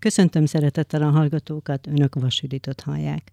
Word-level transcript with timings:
Köszöntöm 0.00 0.46
szeretettel 0.46 1.02
a 1.02 1.10
hallgatókat, 1.10 1.86
önök 1.86 2.14
vasüdított 2.14 2.80
hallják. 2.80 3.32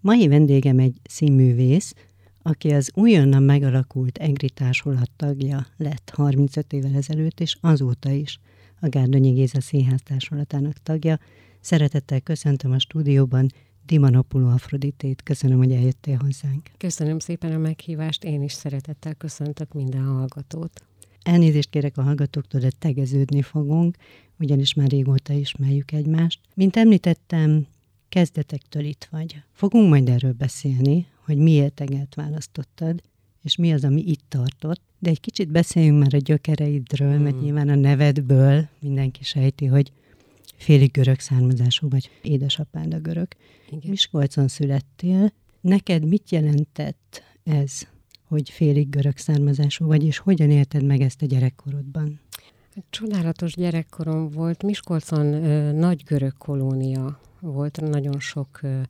Mai 0.00 0.28
vendégem 0.28 0.78
egy 0.78 0.96
színművész, 1.08 1.94
aki 2.42 2.70
az 2.70 2.90
újonnan 2.94 3.42
megalakult 3.42 4.18
Egri 4.18 4.50
Társulat 4.50 5.10
tagja 5.16 5.66
lett 5.76 6.12
35 6.14 6.72
évvel 6.72 6.94
ezelőtt, 6.94 7.40
és 7.40 7.56
azóta 7.60 8.10
is 8.10 8.38
a 8.80 8.88
Gárdonyi 8.88 9.30
Géza 9.30 9.60
Színház 9.60 10.00
Társulatának 10.02 10.76
tagja. 10.82 11.18
Szeretettel 11.60 12.20
köszöntöm 12.20 12.72
a 12.72 12.78
stúdióban 12.78 13.48
Dimanopuló 13.86 14.48
Afroditét. 14.48 15.22
Köszönöm, 15.22 15.58
hogy 15.58 15.72
eljöttél 15.72 16.16
hozzánk. 16.16 16.70
Köszönöm 16.76 17.18
szépen 17.18 17.52
a 17.52 17.58
meghívást, 17.58 18.24
én 18.24 18.42
is 18.42 18.52
szeretettel 18.52 19.14
köszöntök 19.14 19.72
minden 19.72 20.04
hallgatót. 20.04 20.84
Elnézést 21.22 21.70
kérek 21.70 21.96
a 21.96 22.02
hallgatóktól, 22.02 22.60
de 22.60 22.70
tegeződni 22.78 23.42
fogunk, 23.42 23.96
ugyanis 24.38 24.74
már 24.74 24.88
régóta 24.88 25.32
ismerjük 25.32 25.92
egymást. 25.92 26.40
Mint 26.54 26.76
említettem, 26.76 27.66
kezdetektől 28.08 28.84
itt 28.84 29.08
vagy. 29.10 29.36
Fogunk 29.52 29.88
majd 29.88 30.08
erről 30.08 30.32
beszélni, 30.32 31.06
hogy 31.24 31.36
miért 31.36 31.80
egelt 31.80 32.14
választottad, 32.14 33.02
és 33.42 33.56
mi 33.56 33.72
az, 33.72 33.84
ami 33.84 34.02
itt 34.06 34.24
tartott. 34.28 34.80
De 34.98 35.10
egy 35.10 35.20
kicsit 35.20 35.48
beszéljünk 35.48 35.98
már 35.98 36.14
a 36.14 36.18
gyökereidről, 36.18 37.18
mm. 37.18 37.22
mert 37.22 37.40
nyilván 37.40 37.68
a 37.68 37.74
nevedből 37.74 38.68
mindenki 38.80 39.24
sejti, 39.24 39.66
hogy 39.66 39.92
félig 40.56 40.90
görög 40.90 41.18
származású, 41.18 41.88
vagy 41.88 42.10
édesapád 42.22 42.94
a 42.94 42.98
görög. 42.98 43.28
Igen. 43.66 43.90
Miskolcon 43.90 44.48
születtél. 44.48 45.32
Neked 45.60 46.08
mit 46.08 46.30
jelentett 46.30 47.22
ez, 47.44 47.86
hogy 48.28 48.50
félig 48.50 48.88
görög 48.88 49.16
származású 49.16 49.86
vagy, 49.86 50.04
és 50.04 50.18
hogyan 50.18 50.50
élted 50.50 50.84
meg 50.84 51.00
ezt 51.00 51.22
a 51.22 51.26
gyerekkorodban? 51.26 52.20
Csodálatos 52.90 53.54
gyerekkorom 53.54 54.28
volt. 54.28 54.62
Miskolcon 54.62 55.32
ö, 55.32 55.72
nagy 55.72 56.02
görög 56.04 56.36
kolónia 56.38 57.20
volt, 57.40 57.80
nagyon 57.80 58.20
sok 58.20 58.62
ö, 58.62 58.80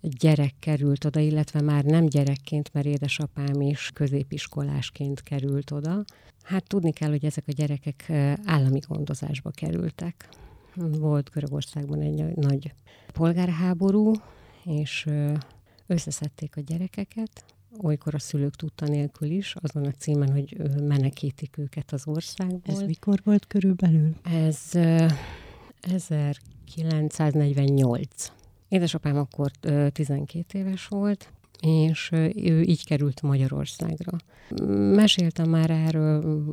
gyerek 0.00 0.54
került 0.58 1.04
oda, 1.04 1.20
illetve 1.20 1.60
már 1.60 1.84
nem 1.84 2.06
gyerekként, 2.06 2.72
mert 2.72 2.86
édesapám 2.86 3.60
is 3.60 3.90
középiskolásként 3.94 5.22
került 5.22 5.70
oda. 5.70 6.04
Hát 6.42 6.68
tudni 6.68 6.92
kell, 6.92 7.10
hogy 7.10 7.24
ezek 7.24 7.44
a 7.46 7.52
gyerekek 7.52 8.10
állami 8.44 8.78
gondozásba 8.88 9.50
kerültek. 9.50 10.28
Volt 10.74 11.30
Görögországban 11.30 12.00
egy 12.00 12.36
nagy 12.36 12.72
polgárháború, 13.12 14.12
és 14.64 15.06
összeszedték 15.86 16.56
a 16.56 16.60
gyerekeket, 16.60 17.44
olykor 17.82 18.14
a 18.14 18.18
szülők 18.18 18.56
tudta 18.56 18.86
nélkül 18.86 19.30
is, 19.30 19.54
azon 19.60 19.84
a 19.84 19.90
címen, 19.90 20.32
hogy 20.32 20.56
menekítik 20.82 21.58
őket 21.58 21.92
az 21.92 22.06
országból. 22.06 22.74
Ez 22.74 22.82
mikor 22.82 23.20
volt 23.24 23.46
körülbelül? 23.46 24.14
Ez 24.22 24.70
1948. 25.80 28.32
Édesapám 28.68 29.16
akkor 29.16 29.50
12 29.92 30.58
éves 30.58 30.86
volt, 30.86 31.32
és 31.60 32.10
ő 32.34 32.62
így 32.62 32.84
került 32.84 33.22
Magyarországra. 33.22 34.18
Meséltem 34.94 35.50
már 35.50 35.70
erről 35.70 36.44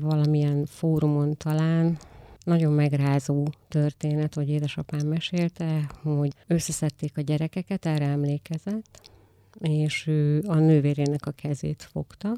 valamilyen 0.00 0.66
fórumon 0.66 1.36
talán, 1.36 1.98
nagyon 2.44 2.72
megrázó 2.72 3.46
történet, 3.68 4.34
hogy 4.34 4.48
édesapám 4.48 5.06
mesélte, 5.06 5.90
hogy 6.02 6.32
összeszedték 6.46 7.18
a 7.18 7.20
gyerekeket, 7.20 7.86
erre 7.86 8.06
emlékezett, 8.06 9.12
és 9.60 10.06
ő 10.06 10.42
a 10.46 10.54
nővérének 10.54 11.26
a 11.26 11.30
kezét 11.30 11.82
fogta, 11.82 12.36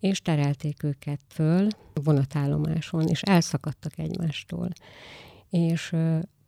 és 0.00 0.20
terelték 0.20 0.82
őket 0.82 1.20
föl 1.28 1.68
vonatállomáson, 1.94 3.06
és 3.08 3.22
elszakadtak 3.22 3.98
egymástól. 3.98 4.68
És 5.50 5.96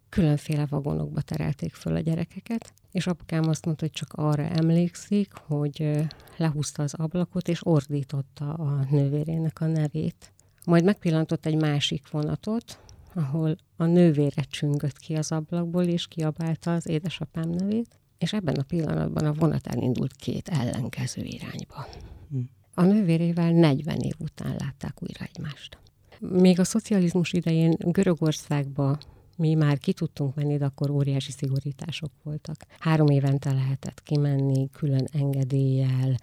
különféle 0.09 0.67
vagonokba 0.67 1.21
terelték 1.21 1.75
föl 1.75 1.95
a 1.97 2.01
gyerekeket, 2.01 2.73
és 2.91 3.07
apukám 3.07 3.49
azt 3.49 3.65
mondta, 3.65 3.85
hogy 3.85 3.95
csak 3.95 4.13
arra 4.13 4.43
emlékszik, 4.43 5.33
hogy 5.33 6.07
lehúzta 6.37 6.83
az 6.83 6.95
ablakot, 6.95 7.49
és 7.49 7.67
ordította 7.67 8.55
a 8.55 8.87
nővérének 8.91 9.61
a 9.61 9.67
nevét. 9.67 10.33
Majd 10.67 10.85
megpillantott 10.85 11.47
egy 11.47 11.61
másik 11.61 12.11
vonatot, 12.11 12.81
ahol 13.15 13.57
a 13.77 13.85
nővére 13.85 14.43
csüngött 14.43 14.99
ki 14.99 15.15
az 15.15 15.33
ablakból, 15.33 15.85
és 15.85 16.07
kiabálta 16.07 16.75
az 16.75 16.89
édesapám 16.89 17.51
nevét, 17.51 18.01
és 18.23 18.33
ebben 18.33 18.55
a 18.55 18.63
pillanatban 18.63 19.25
a 19.25 19.33
vonat 19.33 19.67
elindult 19.67 20.17
két 20.17 20.49
ellenkező 20.49 21.23
irányba. 21.23 21.87
Hm. 22.31 22.39
A 22.75 22.83
nővérével 22.83 23.53
40 23.53 23.99
év 23.99 24.15
után 24.19 24.57
látták 24.59 25.03
újra 25.03 25.25
egymást. 25.35 25.79
Még 26.19 26.61
a 26.61 26.65
szocializmus 26.65 27.33
idején 27.33 27.77
Görögországba 27.79 28.99
mi 29.37 29.55
már 29.55 29.79
ki 29.79 29.93
tudtunk 29.93 30.35
menni, 30.35 30.57
de 30.57 30.65
akkor 30.65 30.91
óriási 30.91 31.31
szigorítások 31.33 32.11
voltak. 32.23 32.57
Három 32.79 33.07
évente 33.07 33.53
lehetett 33.53 34.03
kimenni, 34.03 34.71
külön 34.71 35.07
engedéllyel. 35.13 36.15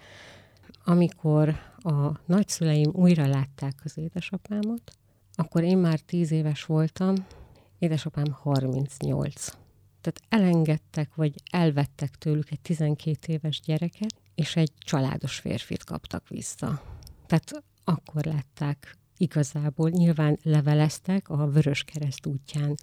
Amikor 0.85 1.55
a 1.77 2.19
nagyszüleim 2.25 2.91
újra 2.93 3.27
látták 3.27 3.73
az 3.83 3.97
édesapámat, 3.97 4.91
akkor 5.33 5.63
én 5.63 5.77
már 5.77 5.99
tíz 5.99 6.31
éves 6.31 6.63
voltam, 6.63 7.15
édesapám 7.79 8.31
38. 8.31 9.47
Tehát 10.01 10.21
elengedtek, 10.29 11.15
vagy 11.15 11.33
elvettek 11.51 12.15
tőlük 12.15 12.51
egy 12.51 12.59
12 12.59 13.33
éves 13.33 13.61
gyereket, 13.61 14.13
és 14.35 14.55
egy 14.55 14.71
családos 14.77 15.37
férfit 15.37 15.83
kaptak 15.83 16.27
vissza. 16.27 16.81
Tehát 17.27 17.63
akkor 17.83 18.25
látták 18.25 18.97
igazából, 19.17 19.89
nyilván 19.89 20.39
leveleztek, 20.43 21.29
a 21.29 21.47
Vörös 21.47 21.83
Kereszt 21.83 22.25
útján 22.25 22.75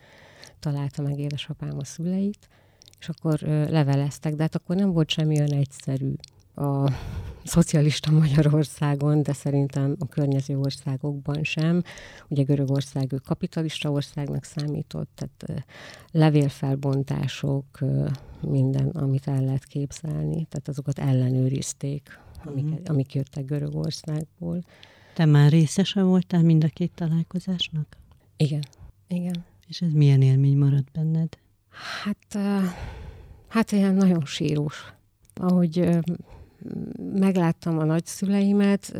találta 0.60 1.02
meg 1.02 1.18
édesapám 1.18 1.78
a 1.78 1.84
szüleit, 1.84 2.48
és 2.98 3.08
akkor 3.08 3.38
leveleztek, 3.68 4.34
de 4.34 4.42
hát 4.42 4.54
akkor 4.54 4.76
nem 4.76 4.92
volt 4.92 5.10
semmi 5.10 5.38
olyan 5.38 5.52
egyszerű 5.52 6.12
a 6.54 6.90
szocialista 7.46 8.10
Magyarországon, 8.10 9.22
de 9.22 9.32
szerintem 9.32 9.96
a 9.98 10.06
környező 10.06 10.58
országokban 10.58 11.44
sem. 11.44 11.82
Ugye 12.28 12.42
Görögország 12.42 13.12
ő 13.12 13.16
kapitalista 13.16 13.90
országnak 13.90 14.44
számított, 14.44 15.08
tehát 15.14 15.64
levélfelbontások, 16.10 17.78
minden, 18.40 18.88
amit 18.88 19.28
el 19.28 19.44
lehet 19.44 19.64
képzelni, 19.64 20.46
tehát 20.48 20.68
azokat 20.68 20.98
ellenőrizték, 20.98 22.18
amik, 22.44 22.64
uh-huh. 22.64 22.80
amik 22.84 23.14
jöttek 23.14 23.44
Görögországból. 23.44 24.60
Te 25.14 25.24
már 25.24 25.50
részese 25.50 26.02
voltál 26.02 26.42
mind 26.42 26.64
a 26.64 26.68
két 26.68 26.92
találkozásnak? 26.94 27.96
Igen, 28.36 28.62
igen. 29.08 29.44
És 29.68 29.80
ez 29.80 29.92
milyen 29.92 30.22
élmény 30.22 30.56
maradt 30.56 30.90
benned? 30.92 31.38
Hát, 32.02 32.38
hát 33.48 33.72
ilyen 33.72 33.94
nagyon 33.94 34.24
sírós. 34.24 34.92
Ahogy 35.34 35.98
megláttam 36.98 37.78
a 37.78 37.84
nagyszüleimet, 37.84 38.96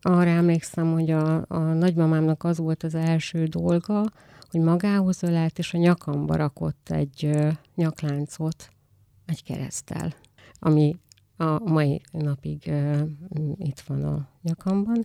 arra 0.00 0.30
emlékszem, 0.30 0.92
hogy 0.92 1.10
a, 1.10 1.44
a 1.48 1.58
nagymamámnak 1.58 2.44
az 2.44 2.58
volt 2.58 2.82
az 2.82 2.94
első 2.94 3.44
dolga, 3.44 4.04
hogy 4.50 4.60
magához 4.60 5.22
ölelt, 5.22 5.58
és 5.58 5.74
a 5.74 5.78
nyakamba 5.78 6.36
rakott 6.36 6.90
egy 6.90 7.30
nyakláncot, 7.74 8.70
egy 9.26 9.44
keresztel, 9.44 10.14
ami 10.58 10.96
a 11.36 11.70
mai 11.70 12.02
napig 12.10 12.72
itt 13.56 13.80
van 13.80 14.04
a 14.04 14.28
nyakamban, 14.42 15.00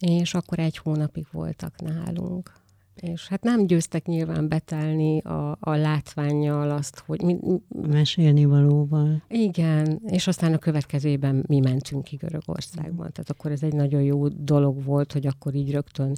és 0.00 0.34
akkor 0.34 0.58
egy 0.58 0.78
hónapig 0.78 1.26
voltak 1.32 1.80
nálunk. 1.80 2.52
És 2.94 3.28
hát 3.28 3.42
nem 3.42 3.66
győztek 3.66 4.06
nyilván 4.06 4.48
betelni 4.48 5.20
a, 5.20 5.56
a 5.60 5.74
látványjal 5.76 6.70
azt, 6.70 7.02
hogy... 7.06 7.22
Mi, 7.22 7.38
Mesélni 7.68 8.44
valóval. 8.44 9.22
Igen, 9.28 10.00
és 10.06 10.26
aztán 10.26 10.52
a 10.52 10.58
következőben 10.58 11.44
mi 11.48 11.60
mentünk 11.60 12.04
ki 12.04 12.16
Görögországban. 12.16 13.12
Tehát 13.12 13.30
akkor 13.30 13.50
ez 13.50 13.62
egy 13.62 13.74
nagyon 13.74 14.02
jó 14.02 14.28
dolog 14.28 14.84
volt, 14.84 15.12
hogy 15.12 15.26
akkor 15.26 15.54
így 15.54 15.70
rögtön 15.70 16.12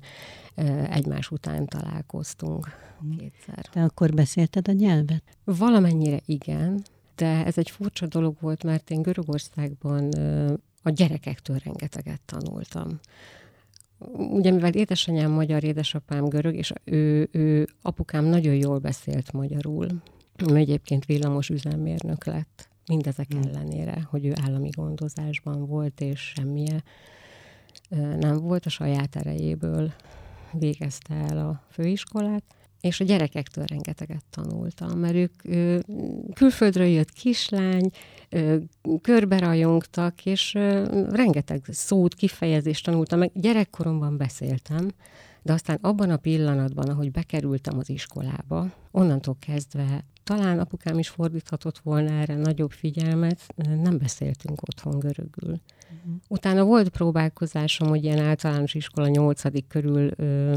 egymás 0.90 1.30
után 1.30 1.66
találkoztunk 1.66 2.68
kétszer. 3.18 3.66
Te 3.66 3.82
akkor 3.82 4.14
beszélted 4.14 4.68
a 4.68 4.72
nyelvet? 4.72 5.22
Valamennyire 5.44 6.20
igen, 6.26 6.82
de 7.16 7.44
ez 7.44 7.58
egy 7.58 7.70
furcsa 7.70 8.06
dolog 8.06 8.36
volt, 8.40 8.64
mert 8.64 8.90
én 8.90 9.02
Görögországban 9.02 10.08
a 10.82 10.90
gyerekektől 10.90 11.58
rengeteget 11.64 12.20
tanultam. 12.24 13.00
Ugye, 14.12 14.50
mivel 14.50 14.72
édesanyám 14.72 15.30
magyar, 15.30 15.64
édesapám 15.64 16.24
görög, 16.24 16.54
és 16.54 16.72
ő, 16.84 17.28
ő 17.32 17.66
apukám 17.82 18.24
nagyon 18.24 18.54
jól 18.54 18.78
beszélt 18.78 19.32
magyarul, 19.32 19.86
ő 20.50 20.54
egyébként 20.54 21.04
villamos 21.04 21.48
üzemmérnök 21.48 22.24
lett, 22.24 22.68
mindezek 22.86 23.32
hmm. 23.32 23.42
ellenére, 23.42 24.06
hogy 24.10 24.26
ő 24.26 24.32
állami 24.42 24.68
gondozásban 24.68 25.66
volt, 25.66 26.00
és 26.00 26.20
semmilyen 26.20 26.84
nem 28.18 28.38
volt 28.38 28.66
a 28.66 28.70
saját 28.70 29.16
erejéből 29.16 29.92
végezte 30.52 31.14
el 31.14 31.38
a 31.38 31.62
főiskolát 31.70 32.55
és 32.80 33.00
a 33.00 33.04
gyerekektől 33.04 33.64
rengeteget 33.64 34.24
tanultam, 34.30 34.98
mert 34.98 35.14
ők 35.14 35.32
ö, 35.44 35.78
külföldről 36.34 36.86
jött 36.86 37.12
kislány, 37.12 37.90
ö, 38.28 38.56
körberajongtak, 39.00 40.26
és 40.26 40.54
ö, 40.54 40.84
rengeteg 41.10 41.64
szót, 41.68 42.14
kifejezést 42.14 42.84
tanultam, 42.84 43.18
meg 43.18 43.30
gyerekkoromban 43.34 44.16
beszéltem, 44.16 44.90
De 45.42 45.52
aztán 45.52 45.78
abban 45.80 46.10
a 46.10 46.16
pillanatban, 46.16 46.88
ahogy 46.88 47.10
bekerültem 47.10 47.78
az 47.78 47.90
iskolába, 47.90 48.72
onnantól 48.90 49.36
kezdve 49.40 50.04
talán 50.26 50.58
apukám 50.58 50.98
is 50.98 51.08
fordíthatott 51.08 51.78
volna 51.78 52.10
erre 52.10 52.36
nagyobb 52.36 52.70
figyelmet, 52.70 53.40
nem 53.56 53.98
beszéltünk 53.98 54.62
otthon 54.62 54.98
görögül. 54.98 55.50
Uh-huh. 55.50 56.20
Utána 56.28 56.64
volt 56.64 56.88
próbálkozásom, 56.88 57.88
hogy 57.88 58.04
ilyen 58.04 58.18
általános 58.18 58.74
iskola 58.74 59.08
nyolcadik 59.08 59.66
körül 59.66 60.10
ö, 60.16 60.54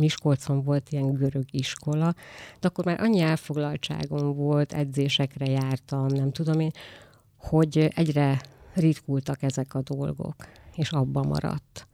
Miskolcon 0.00 0.62
volt 0.62 0.90
ilyen 0.90 1.12
görög 1.12 1.44
iskola, 1.50 2.14
de 2.60 2.68
akkor 2.68 2.84
már 2.84 3.00
annyi 3.00 3.20
elfoglaltságom 3.20 4.34
volt, 4.34 4.72
edzésekre 4.72 5.50
jártam, 5.50 6.06
nem 6.06 6.32
tudom 6.32 6.60
én, 6.60 6.70
hogy 7.36 7.88
egyre 7.94 8.40
ritkultak 8.74 9.42
ezek 9.42 9.74
a 9.74 9.82
dolgok, 9.82 10.34
és 10.74 10.90
abba 10.90 11.22
maradt. 11.22 11.86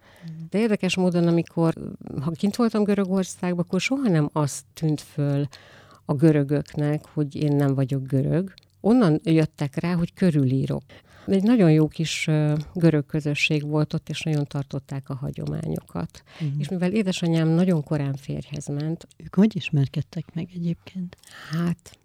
De 0.50 0.58
érdekes 0.58 0.96
módon, 0.96 1.26
amikor, 1.26 1.74
ha 2.20 2.30
kint 2.30 2.56
voltam 2.56 2.84
Görögországban, 2.84 3.64
akkor 3.64 3.80
soha 3.80 4.08
nem 4.08 4.28
azt 4.32 4.64
tűnt 4.72 5.00
föl 5.00 5.46
a 6.04 6.14
görögöknek, 6.14 7.04
hogy 7.14 7.34
én 7.34 7.56
nem 7.56 7.74
vagyok 7.74 8.06
görög. 8.06 8.54
Onnan 8.80 9.20
jöttek 9.22 9.76
rá, 9.76 9.94
hogy 9.94 10.14
körülírok. 10.14 10.82
Egy 11.30 11.42
nagyon 11.42 11.72
jó 11.72 11.88
kis 11.88 12.28
görög 12.74 13.06
közösség 13.06 13.66
volt 13.66 13.94
ott, 13.94 14.08
és 14.08 14.22
nagyon 14.22 14.44
tartották 14.44 15.08
a 15.08 15.14
hagyományokat. 15.14 16.22
Uh-huh. 16.34 16.58
És 16.58 16.68
mivel 16.68 16.92
édesanyám 16.92 17.48
nagyon 17.48 17.82
korán 17.82 18.14
férjhez 18.16 18.66
ment. 18.66 19.08
Ők 19.16 19.34
hogy 19.34 19.56
ismerkedtek 19.56 20.34
meg 20.34 20.48
egyébként? 20.54 21.16
Hát, 21.50 21.98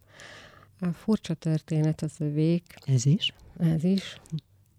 a 0.80 0.92
furcsa 0.94 1.34
történet 1.34 2.02
az 2.02 2.14
övék. 2.18 2.76
Ez 2.86 3.06
is? 3.06 3.34
Ez 3.58 3.84
is. 3.84 4.22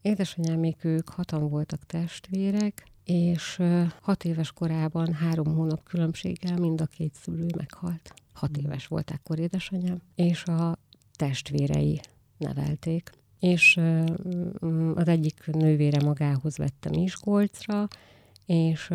Édesanyámék 0.02 0.84
ők 0.84 1.08
hatan 1.08 1.48
voltak 1.48 1.86
testvérek, 1.86 2.86
és 3.04 3.62
hat 4.00 4.24
éves 4.24 4.52
korában 4.52 5.12
három 5.12 5.54
hónap 5.54 5.82
különbséggel 5.82 6.58
mind 6.58 6.80
a 6.80 6.86
két 6.86 7.14
szülő 7.14 7.46
meghalt. 7.56 8.14
Hat 8.32 8.56
hmm. 8.56 8.64
éves 8.64 8.86
volt 8.86 9.10
akkor 9.10 9.38
édesanyám, 9.38 10.00
és 10.14 10.44
a 10.44 10.78
testvérei 11.16 12.00
nevelték. 12.38 13.10
És 13.44 13.80
az 14.94 15.08
egyik 15.08 15.46
nővére 15.46 16.02
magához 16.04 16.56
vette 16.56 16.88
Miskolcra, 16.90 17.88
és 18.46 18.90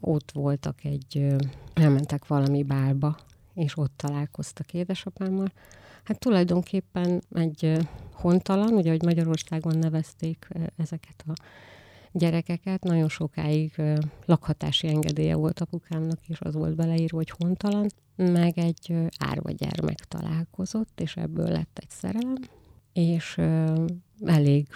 ott 0.00 0.30
voltak 0.32 0.84
egy, 0.84 1.36
elmentek 1.74 2.26
valami 2.26 2.62
bálba, 2.62 3.16
és 3.54 3.76
ott 3.76 3.92
találkoztak 3.96 4.74
édesapámmal. 4.74 5.52
Hát 6.04 6.18
tulajdonképpen 6.18 7.22
egy 7.34 7.78
hontalan, 8.12 8.72
ugye, 8.72 8.90
hogy 8.90 9.02
Magyarországon 9.02 9.78
nevezték 9.78 10.48
ezeket 10.76 11.24
a 11.26 11.32
gyerekeket. 12.12 12.82
Nagyon 12.82 13.08
sokáig 13.08 13.82
lakhatási 14.26 14.88
engedélye 14.88 15.34
volt 15.34 15.60
apukámnak, 15.60 16.28
és 16.28 16.40
az 16.40 16.54
volt 16.54 16.76
beleírva, 16.76 17.16
hogy 17.16 17.32
hontalan, 17.38 17.86
meg 18.16 18.58
egy 18.58 18.94
árva 19.18 19.50
gyermek 19.50 19.98
találkozott, 19.98 21.00
és 21.00 21.16
ebből 21.16 21.48
lett 21.48 21.78
egy 21.80 21.90
szerelem, 21.90 22.36
és 22.92 23.40
elég 24.24 24.68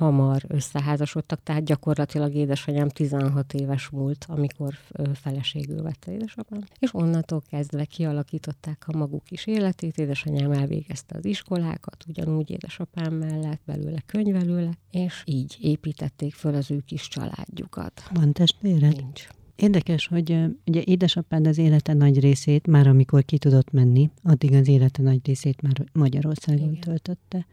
hamar 0.00 0.42
összeházasodtak, 0.48 1.42
tehát 1.42 1.64
gyakorlatilag 1.64 2.34
édesanyám 2.34 2.88
16 2.88 3.52
éves 3.52 3.86
volt, 3.86 4.24
amikor 4.28 4.74
feleségül 5.14 5.82
vette 5.82 6.12
édesapám, 6.12 6.64
és 6.78 6.94
onnantól 6.94 7.42
kezdve 7.50 7.84
kialakították 7.84 8.84
a 8.86 8.96
maguk 8.96 9.30
is 9.30 9.46
életét, 9.46 9.98
édesanyám 9.98 10.52
elvégezte 10.52 11.16
az 11.16 11.24
iskolákat, 11.24 12.04
ugyanúgy 12.08 12.50
édesapám 12.50 13.14
mellett, 13.14 13.60
belőle 13.64 14.02
könyvelő 14.06 14.70
és 14.90 15.22
így 15.24 15.56
építették 15.60 16.34
föl 16.34 16.54
az 16.54 16.70
ő 16.70 16.80
kis 16.86 17.08
családjukat. 17.08 18.02
Van 18.14 18.32
testvéred? 18.32 18.96
Nincs. 18.96 19.26
Érdekes, 19.56 20.06
hogy 20.06 20.38
ugye 20.66 20.82
édesapád 20.84 21.46
az 21.46 21.58
élete 21.58 21.92
nagy 21.92 22.20
részét, 22.20 22.66
már 22.66 22.86
amikor 22.86 23.24
ki 23.24 23.38
tudott 23.38 23.70
menni, 23.70 24.10
addig 24.22 24.54
az 24.54 24.68
élete 24.68 25.02
nagy 25.02 25.26
részét 25.26 25.62
már 25.62 25.84
Magyarországon 25.92 26.68
Igen. 26.68 26.80
töltötte. 26.80 27.46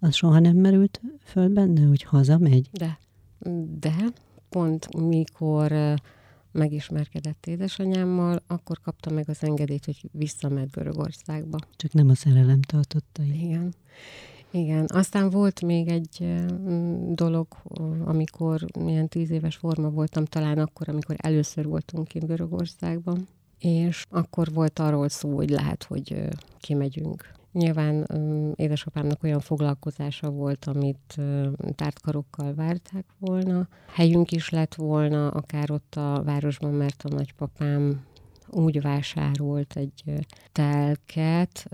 Az 0.00 0.14
soha 0.14 0.38
nem 0.38 0.56
merült 0.56 1.00
föl 1.24 1.48
benne, 1.48 1.86
hogy 1.86 2.02
hazamegy? 2.02 2.68
De. 2.72 2.98
De 3.80 3.94
pont 4.48 4.94
mikor 4.96 5.72
megismerkedett 6.52 7.46
édesanyámmal, 7.46 8.42
akkor 8.46 8.80
kapta 8.80 9.10
meg 9.10 9.28
az 9.28 9.44
engedélyt, 9.44 9.84
hogy 9.84 10.08
visszamegy 10.12 10.70
Görögországba. 10.70 11.58
Csak 11.76 11.92
nem 11.92 12.08
a 12.08 12.14
szerelem 12.14 12.60
tartotta. 12.60 13.22
Igen. 13.22 13.74
Igen, 14.52 14.84
aztán 14.88 15.30
volt 15.30 15.62
még 15.62 15.88
egy 15.88 16.34
dolog, 17.14 17.46
amikor 18.04 18.64
ilyen 18.74 19.08
tíz 19.08 19.30
éves 19.30 19.56
forma 19.56 19.90
voltam, 19.90 20.24
talán 20.24 20.58
akkor, 20.58 20.88
amikor 20.88 21.16
először 21.18 21.66
voltunk 21.66 22.08
kint 22.08 22.26
Görögországban, 22.26 23.28
és 23.58 24.04
akkor 24.10 24.52
volt 24.52 24.78
arról 24.78 25.08
szó, 25.08 25.36
hogy 25.36 25.50
lehet, 25.50 25.82
hogy 25.82 26.28
kimegyünk 26.58 27.32
Nyilván 27.52 28.06
édesapámnak 28.54 29.22
olyan 29.22 29.40
foglalkozása 29.40 30.30
volt, 30.30 30.64
amit 30.64 31.20
tártkarokkal 31.74 32.54
várták 32.54 33.04
volna. 33.18 33.68
Helyünk 33.92 34.32
is 34.32 34.48
lett 34.48 34.74
volna, 34.74 35.28
akár 35.28 35.70
ott 35.70 35.94
a 35.94 36.22
városban, 36.24 36.72
mert 36.72 37.02
a 37.02 37.14
nagypapám 37.14 38.04
úgy 38.48 38.80
vásárolt 38.80 39.76
egy 39.76 40.04
telket 40.52 41.66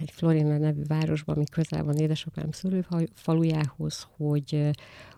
egy 0.00 0.10
Florina 0.10 0.58
nevű 0.58 0.82
városban, 0.86 1.34
ami 1.34 1.44
közel 1.44 1.84
van 1.84 1.96
édesapám 1.96 2.50
szülőfalujához, 2.50 4.08
hogy 4.16 4.70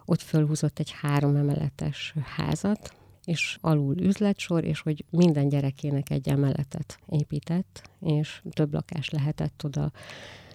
ott 0.05 0.21
fölhúzott 0.21 0.79
egy 0.79 0.91
három 1.01 1.37
emeletes 1.37 2.15
házat, 2.37 2.95
és 3.27 3.59
alul 3.61 3.97
üzletsor, 4.01 4.65
és 4.65 4.81
hogy 4.81 5.05
minden 5.11 5.49
gyerekének 5.49 6.11
egy 6.11 6.29
emeletet 6.29 6.99
épített, 7.09 7.91
és 8.01 8.43
több 8.51 8.73
lakás 8.73 9.11
lehetett 9.11 9.65
oda. 9.65 9.93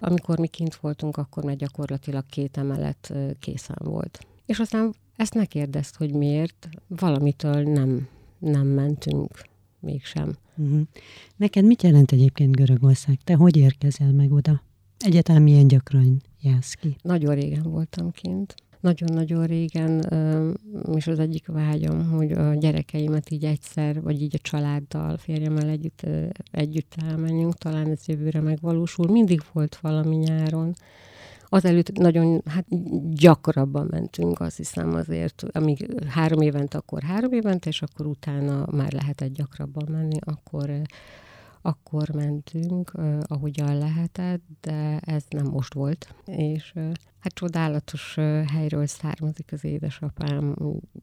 Amikor 0.00 0.38
mi 0.38 0.46
kint 0.46 0.74
voltunk, 0.74 1.16
akkor 1.16 1.44
már 1.44 1.56
gyakorlatilag 1.56 2.26
két 2.26 2.56
emelet 2.56 3.12
készen 3.38 3.76
volt. 3.78 4.26
És 4.46 4.58
aztán 4.58 4.94
ezt 5.16 5.34
ne 5.34 5.44
kérdezd, 5.44 5.96
hogy 5.96 6.12
miért, 6.12 6.68
valamitől 6.88 7.62
nem, 7.62 8.08
nem 8.38 8.66
mentünk 8.66 9.42
mégsem. 9.80 10.36
Uh-huh. 10.56 10.80
Neked 11.36 11.64
mit 11.64 11.82
jelent 11.82 12.12
egyébként 12.12 12.56
Görögország? 12.56 13.18
Te 13.24 13.34
hogy 13.34 13.56
érkezel 13.56 14.12
meg 14.12 14.32
oda? 14.32 14.62
Egyáltalán 14.98 15.42
milyen 15.42 15.68
gyakran 15.68 16.22
jársz 16.40 16.72
ki? 16.72 16.96
Nagyon 17.02 17.34
régen 17.34 17.62
voltam 17.62 18.10
kint 18.10 18.54
nagyon-nagyon 18.82 19.46
régen, 19.46 20.06
és 20.94 21.06
az 21.06 21.18
egyik 21.18 21.46
vágyom, 21.46 22.10
hogy 22.10 22.32
a 22.32 22.54
gyerekeimet 22.54 23.30
így 23.30 23.44
egyszer, 23.44 24.02
vagy 24.02 24.22
így 24.22 24.34
a 24.34 24.42
családdal, 24.42 25.16
férjemmel 25.16 25.68
együtt, 25.68 26.06
együtt 26.50 26.94
elmenjünk, 27.08 27.54
talán 27.54 27.90
ez 27.90 28.06
jövőre 28.06 28.40
megvalósul. 28.40 29.10
Mindig 29.10 29.42
volt 29.52 29.76
valami 29.76 30.16
nyáron. 30.16 30.74
Azelőtt 31.48 31.92
nagyon, 31.92 32.42
hát 32.46 32.66
gyakrabban 33.14 33.86
mentünk, 33.90 34.40
azt 34.40 34.56
hiszem 34.56 34.94
azért, 34.94 35.44
amíg 35.52 36.04
három 36.08 36.40
évente, 36.40 36.78
akkor 36.78 37.02
három 37.02 37.32
évente, 37.32 37.68
és 37.68 37.82
akkor 37.82 38.06
utána 38.06 38.66
már 38.70 38.92
lehetett 38.92 39.32
gyakrabban 39.32 39.88
menni, 39.90 40.18
akkor 40.20 40.70
akkor 41.62 42.08
mentünk, 42.08 42.92
ahogyan 43.26 43.78
lehetett, 43.78 44.42
de 44.60 44.98
ez 44.98 45.24
nem 45.28 45.46
most 45.46 45.74
volt. 45.74 46.14
És 46.24 46.72
hát 47.18 47.34
csodálatos 47.34 48.14
helyről 48.52 48.86
származik 48.86 49.52
az 49.52 49.64
édesapám, 49.64 50.56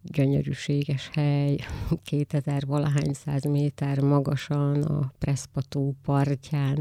gyönyörűséges 0.03 1.09
hely, 1.13 1.57
2000 2.03 2.65
valahány 2.65 3.13
száz 3.13 3.43
méter 3.43 3.99
magasan 3.99 4.83
a 4.83 5.13
Preszpató 5.19 5.95
partján. 6.03 6.77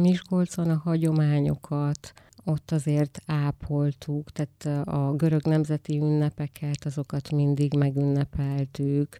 Miskolcon 0.00 0.70
a 0.70 0.80
hagyományokat, 0.84 2.12
ott 2.44 2.70
azért 2.70 3.18
ápoltuk, 3.26 4.30
tehát 4.30 4.88
a 4.88 5.14
görög 5.16 5.42
nemzeti 5.42 5.96
ünnepeket, 5.96 6.84
azokat 6.84 7.30
mindig 7.30 7.74
megünnepeltük, 7.74 9.18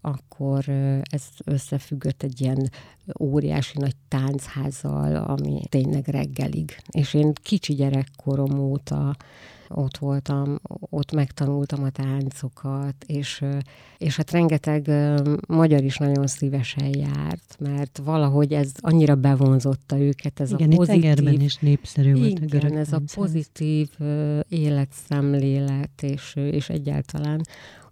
akkor 0.00 0.68
ez 1.02 1.22
összefüggött 1.44 2.22
egy 2.22 2.40
ilyen 2.40 2.70
óriási 3.20 3.78
nagy 3.78 3.96
táncházzal, 4.08 5.16
ami 5.16 5.60
tényleg 5.68 6.08
reggelig. 6.08 6.76
És 6.90 7.14
én 7.14 7.32
kicsi 7.42 7.74
gyerekkorom 7.74 8.58
óta 8.58 9.16
ott 9.74 9.96
voltam, 9.96 10.58
ott 10.78 11.12
megtanultam 11.12 11.82
a 11.82 11.90
táncokat, 11.90 12.94
és, 13.06 13.44
és 13.98 14.16
hát 14.16 14.30
rengeteg 14.30 14.90
magyar 15.48 15.82
is 15.82 15.96
nagyon 15.96 16.26
szívesen 16.26 16.98
járt, 16.98 17.56
mert 17.58 18.00
valahogy 18.04 18.52
ez 18.52 18.72
annyira 18.80 19.14
bevonzotta 19.14 19.98
őket, 19.98 20.40
ez 20.40 20.52
Igen, 20.52 20.72
a 20.72 20.76
pozitív... 20.76 21.18
Igen, 21.18 21.40
is 21.40 21.56
népszerű 21.56 22.14
volt 22.14 22.26
igen, 22.26 22.42
a 22.42 22.46
görög 22.46 22.72
ez 22.72 22.92
a 22.92 23.00
pozitív 23.14 23.88
életszemlélet, 24.48 26.02
és, 26.02 26.34
és 26.34 26.68
egyáltalán 26.68 27.40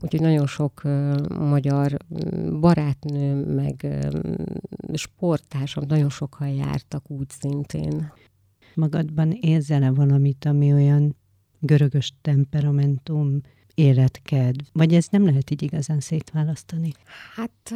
Úgyhogy 0.00 0.20
nagyon 0.20 0.47
sok 0.47 0.82
magyar 1.38 1.97
barátnő, 2.61 3.54
meg 3.54 3.87
sporttársam, 4.92 5.85
nagyon 5.88 6.11
sokan 6.11 6.49
jártak 6.49 7.11
úgy 7.11 7.30
szintén. 7.30 8.12
Magadban 8.75 9.32
érzel-e 9.40 9.90
valamit, 9.90 10.44
ami 10.44 10.73
olyan 10.73 11.16
görögös 11.60 12.12
temperamentum, 12.22 13.40
életkedv? 13.78 14.58
Vagy 14.72 14.94
ez 14.94 15.06
nem 15.10 15.24
lehet 15.24 15.50
így 15.50 15.62
igazán 15.62 16.00
szétválasztani? 16.00 16.92
Hát 17.34 17.72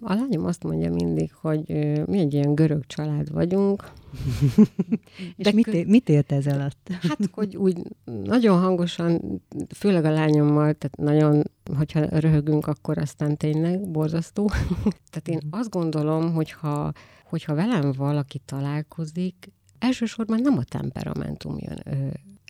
a 0.00 0.14
lányom 0.14 0.44
azt 0.44 0.62
mondja 0.62 0.92
mindig, 0.92 1.32
hogy 1.32 1.66
mi 2.06 2.18
egy 2.18 2.34
ilyen 2.34 2.54
görög 2.54 2.86
család 2.86 3.32
vagyunk. 3.32 3.90
És 5.36 5.50
mit, 5.50 5.66
é- 5.66 5.86
mit 5.86 6.08
ért 6.08 6.32
ez 6.32 6.46
alatt? 6.46 6.88
Hát, 7.00 7.18
hogy 7.30 7.56
úgy 7.56 7.82
nagyon 8.24 8.60
hangosan, 8.60 9.42
főleg 9.74 10.04
a 10.04 10.10
lányommal, 10.10 10.74
tehát 10.74 10.96
nagyon, 10.96 11.42
hogyha 11.76 12.18
röhögünk, 12.18 12.66
akkor 12.66 12.98
aztán 12.98 13.36
tényleg 13.36 13.90
borzasztó. 13.90 14.50
tehát 15.10 15.28
én 15.28 15.40
azt 15.50 15.70
gondolom, 15.70 16.32
hogyha, 16.32 16.92
hogyha 17.24 17.54
velem 17.54 17.92
valaki 17.92 18.40
találkozik, 18.44 19.52
elsősorban 19.78 20.40
nem 20.40 20.58
a 20.58 20.64
temperamentum 20.64 21.56
jön 21.58 21.82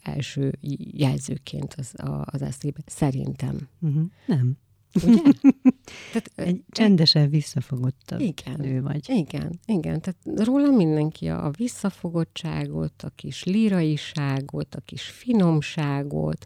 első 0.07 0.59
jelzőként 0.93 1.75
az, 1.79 1.93
a, 1.97 2.25
az 2.25 2.43
eszébe. 2.43 2.81
Szerintem. 2.87 3.69
Uh-huh. 3.81 4.05
Nem. 4.27 4.57
Ugye? 5.03 5.23
Tehát, 6.13 6.31
egy 6.35 6.63
csendesen 6.69 7.31
visszafogottabb 7.31 8.21
igen, 8.21 8.55
nő 8.59 8.83
vagy. 8.83 9.09
Igen, 9.09 9.61
igen. 9.67 10.01
Tehát 10.01 10.47
róla 10.47 10.71
mindenki 10.71 11.29
a 11.29 11.51
visszafogottságot, 11.57 13.03
a 13.03 13.11
kis 13.15 13.45
líraiságot, 13.45 14.75
a 14.75 14.81
kis 14.81 15.03
finomságot. 15.03 16.45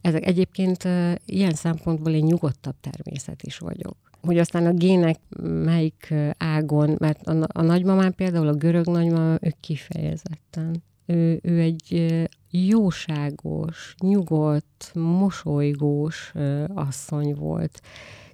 Ezek 0.00 0.26
egyébként 0.26 0.88
ilyen 1.24 1.54
szempontból 1.54 2.12
én 2.12 2.24
nyugodtabb 2.24 2.76
természet 2.80 3.42
is 3.42 3.58
vagyok 3.58 3.96
hogy 4.24 4.38
aztán 4.38 4.66
a 4.66 4.72
gének 4.72 5.20
melyik 5.42 6.14
ágon, 6.38 6.96
mert 6.98 7.26
a, 7.26 7.46
a 7.48 7.62
nagymamám 7.62 8.14
például, 8.14 8.48
a 8.48 8.54
görög 8.54 8.86
nagymamám, 8.86 9.38
ő 9.40 9.54
kifejezetten. 9.60 10.82
Ő, 11.06 11.38
ő 11.42 11.60
egy 11.60 12.16
jóságos, 12.50 13.94
nyugodt, 14.00 14.90
mosolygós 14.94 16.32
asszony 16.74 17.34
volt, 17.34 17.80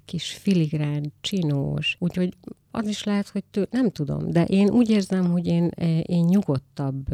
kis 0.05 0.33
filigrán, 0.33 1.13
csinós, 1.21 1.95
úgyhogy 1.99 2.37
az 2.71 2.87
is 2.87 3.03
lehet, 3.03 3.29
hogy 3.29 3.43
tő, 3.51 3.67
nem 3.71 3.89
tudom, 3.89 4.29
de 4.29 4.43
én 4.43 4.69
úgy 4.69 4.89
érzem, 4.89 5.31
hogy 5.31 5.47
én, 5.47 5.67
én 6.01 6.25
nyugodtabb 6.25 7.05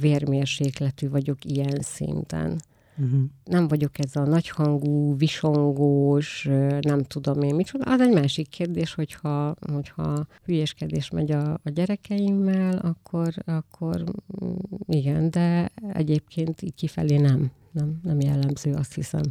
vérmérsékletű 0.00 1.08
vagyok 1.08 1.44
ilyen 1.44 1.80
szinten. 1.80 2.60
Uh-huh. 2.96 3.20
Nem 3.44 3.68
vagyok 3.68 3.98
ez 3.98 4.16
a 4.16 4.24
nagyhangú, 4.24 5.16
visongós, 5.16 6.48
nem 6.80 7.02
tudom 7.02 7.42
én 7.42 7.54
micsoda. 7.54 7.92
Az 7.92 8.00
egy 8.00 8.12
másik 8.12 8.48
kérdés, 8.48 8.94
hogyha, 8.94 9.56
hogyha 9.72 10.26
hülyeskedés 10.44 11.10
megy 11.10 11.30
a, 11.30 11.52
a 11.52 11.70
gyerekeimmel, 11.70 12.78
akkor, 12.78 13.34
akkor 13.44 14.04
mm, 14.44 14.54
igen, 14.86 15.30
de 15.30 15.70
egyébként 15.92 16.62
így 16.62 16.74
kifelé 16.74 17.16
nem. 17.16 17.50
Nem, 17.72 18.00
nem 18.02 18.20
jellemző, 18.20 18.72
azt 18.72 18.94
hiszem. 18.94 19.22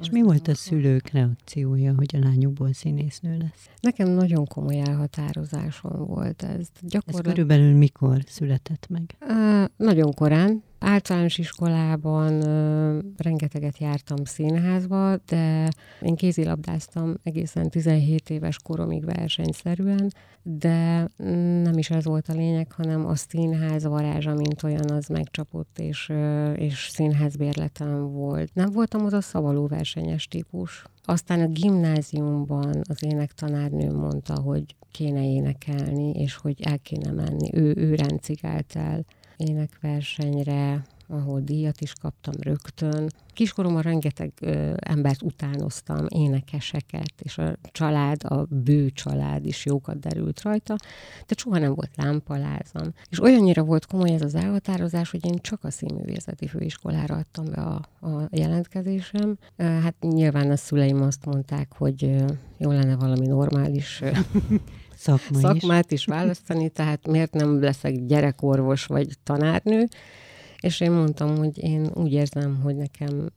És 0.00 0.10
mi 0.10 0.22
volt 0.22 0.48
a 0.48 0.54
szülők 0.54 1.08
reakciója, 1.08 1.94
hogy 1.96 2.16
a 2.16 2.18
lányukból 2.18 2.72
színésznő 2.72 3.36
lesz? 3.36 3.68
Nekem 3.80 4.08
nagyon 4.08 4.46
komoly 4.46 4.80
elhatározásom 4.80 6.06
volt 6.06 6.42
ez. 6.42 6.68
Gyakorlat... 6.80 7.26
Ez 7.26 7.32
körülbelül 7.32 7.76
mikor 7.76 8.18
született 8.26 8.86
meg? 8.88 9.16
Uh, 9.20 9.64
nagyon 9.76 10.14
korán, 10.14 10.62
Általános 10.86 11.38
iskolában 11.38 12.32
uh, 12.32 13.02
rengeteget 13.16 13.78
jártam 13.78 14.24
színházba, 14.24 15.16
de 15.16 15.68
én 16.00 16.14
kézilabdáztam 16.14 17.14
egészen 17.22 17.70
17 17.70 18.30
éves 18.30 18.58
koromig 18.58 19.04
versenyszerűen, 19.04 20.12
de 20.42 21.08
nem 21.62 21.78
is 21.78 21.90
ez 21.90 22.04
volt 22.04 22.28
a 22.28 22.32
lényeg, 22.32 22.72
hanem 22.72 23.06
a 23.06 23.14
színház 23.14 23.84
varázsa, 23.84 24.34
mint 24.34 24.62
olyan, 24.62 24.90
az 24.90 25.06
megcsapott, 25.06 25.78
és, 25.78 26.08
uh, 26.08 26.52
és 26.56 26.88
színházbérletem 26.92 28.12
volt. 28.12 28.54
Nem 28.54 28.70
voltam 28.70 29.04
az 29.04 29.12
a 29.12 29.20
szavaló 29.20 29.66
versenyes 29.84 30.28
típus. 30.28 30.84
Aztán 31.04 31.40
a 31.40 31.46
gimnáziumban 31.46 32.80
az 32.88 33.02
énektanárnő 33.02 33.92
mondta, 33.92 34.40
hogy 34.40 34.64
kéne 34.90 35.24
énekelni, 35.24 36.10
és 36.10 36.34
hogy 36.34 36.62
el 36.62 36.78
kéne 36.78 37.10
menni. 37.10 37.50
Ő, 37.52 37.74
ő 37.76 37.94
rendcigált 37.94 38.76
el 38.76 39.04
énekversenyre, 39.36 40.84
ahol 41.08 41.40
díjat 41.40 41.80
is 41.80 41.92
kaptam 42.00 42.34
rögtön. 42.40 43.08
Kiskoromban 43.32 43.82
rengeteg 43.82 44.32
ö, 44.40 44.72
embert 44.76 45.22
utánoztam, 45.22 46.06
énekeseket, 46.08 47.12
és 47.22 47.38
a 47.38 47.56
család, 47.72 48.24
a 48.24 48.46
bő 48.50 48.90
család 48.90 49.46
is 49.46 49.64
jókat 49.64 49.98
derült 49.98 50.42
rajta, 50.42 50.76
de 51.26 51.34
soha 51.36 51.58
nem 51.58 51.74
volt 51.74 51.90
lámpalázam. 51.96 52.94
És 53.10 53.22
olyannyira 53.22 53.62
volt 53.62 53.86
komoly 53.86 54.10
ez 54.10 54.22
az 54.22 54.34
elhatározás, 54.34 55.10
hogy 55.10 55.26
én 55.26 55.38
csak 55.40 55.64
a 55.64 55.70
színművészeti 55.70 56.46
főiskolára 56.46 57.16
adtam 57.16 57.44
be 57.44 57.62
a, 57.62 57.74
a 58.06 58.28
jelentkezésem. 58.30 59.38
Hát 59.56 59.94
nyilván 60.00 60.50
a 60.50 60.56
szüleim 60.56 61.02
azt 61.02 61.24
mondták, 61.24 61.72
hogy 61.76 62.24
jó 62.58 62.70
lenne 62.70 62.96
valami 62.96 63.26
normális 63.26 64.02
Szakma 64.96 65.38
szakmát 65.38 65.92
is. 65.92 65.98
is 65.98 66.04
választani, 66.04 66.68
tehát 66.68 67.06
miért 67.06 67.32
nem 67.32 67.60
leszek 67.60 67.94
gyerekorvos 68.06 68.86
vagy 68.86 69.18
tanárnő, 69.22 69.88
és 70.64 70.80
én 70.80 70.90
mondtam, 70.90 71.36
hogy 71.36 71.58
én 71.58 71.90
úgy 71.94 72.12
érzem, 72.12 72.60
hogy 72.60 72.76
nekem 72.76 73.30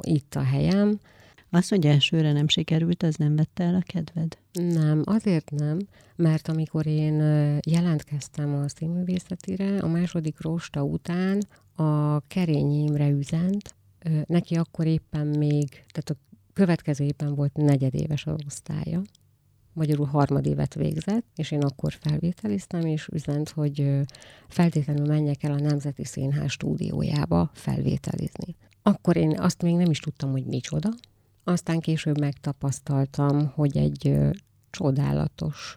itt 0.00 0.34
a 0.34 0.42
helyem. 0.42 0.98
Az, 1.50 1.68
hogy 1.68 1.86
elsőre 1.86 2.32
nem 2.32 2.48
sikerült, 2.48 3.02
az 3.02 3.16
nem 3.16 3.36
vette 3.36 3.64
el 3.64 3.74
a 3.74 3.82
kedved? 3.86 4.38
Nem, 4.52 5.02
azért 5.04 5.50
nem, 5.50 5.78
mert 6.16 6.48
amikor 6.48 6.86
én 6.86 7.14
jelentkeztem 7.66 8.54
a 8.54 8.68
színművészetire, 8.68 9.78
a 9.78 9.86
második 9.86 10.40
rosta 10.40 10.82
után 10.82 11.42
a 11.74 12.20
kerényémre 12.20 13.08
üzent, 13.08 13.74
neki 14.26 14.54
akkor 14.54 14.86
éppen 14.86 15.26
még, 15.26 15.68
tehát 15.68 16.10
a 16.10 16.16
következő 16.52 17.04
éppen 17.04 17.34
volt 17.34 17.56
negyedéves 17.56 18.26
az 18.26 18.40
osztálya, 18.46 19.02
magyarul 19.76 20.06
harmadévet 20.06 20.74
végzett, 20.74 21.24
és 21.34 21.50
én 21.50 21.62
akkor 21.62 21.92
felvételiztem, 21.92 22.80
és 22.80 23.08
üzent, 23.12 23.48
hogy 23.48 24.00
feltétlenül 24.48 25.06
menjek 25.06 25.42
el 25.42 25.52
a 25.52 25.60
Nemzeti 25.60 26.04
Színház 26.04 26.50
stúdiójába 26.50 27.50
felvételizni. 27.52 28.56
Akkor 28.82 29.16
én 29.16 29.38
azt 29.38 29.62
még 29.62 29.74
nem 29.74 29.90
is 29.90 29.98
tudtam, 29.98 30.30
hogy 30.30 30.44
micsoda. 30.44 30.88
Aztán 31.44 31.80
később 31.80 32.20
megtapasztaltam, 32.20 33.52
hogy 33.54 33.76
egy 33.76 34.16
csodálatos 34.70 35.76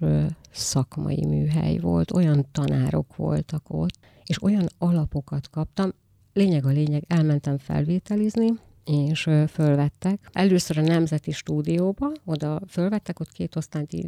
szakmai 0.51 1.25
műhely 1.25 1.77
volt, 1.77 2.11
olyan 2.11 2.45
tanárok 2.51 3.15
voltak 3.15 3.63
ott, 3.67 3.99
és 4.25 4.43
olyan 4.43 4.67
alapokat 4.77 5.49
kaptam. 5.49 5.91
Lényeg 6.33 6.65
a 6.65 6.69
lényeg, 6.69 7.03
elmentem 7.07 7.57
felvételizni, 7.57 8.49
és 8.89 9.29
fölvettek. 9.47 10.29
Először 10.31 10.77
a 10.77 10.81
Nemzeti 10.81 11.31
Stúdióba, 11.31 12.11
oda 12.25 12.61
fölvettek, 12.67 13.19
ott 13.19 13.31
két 13.31 13.55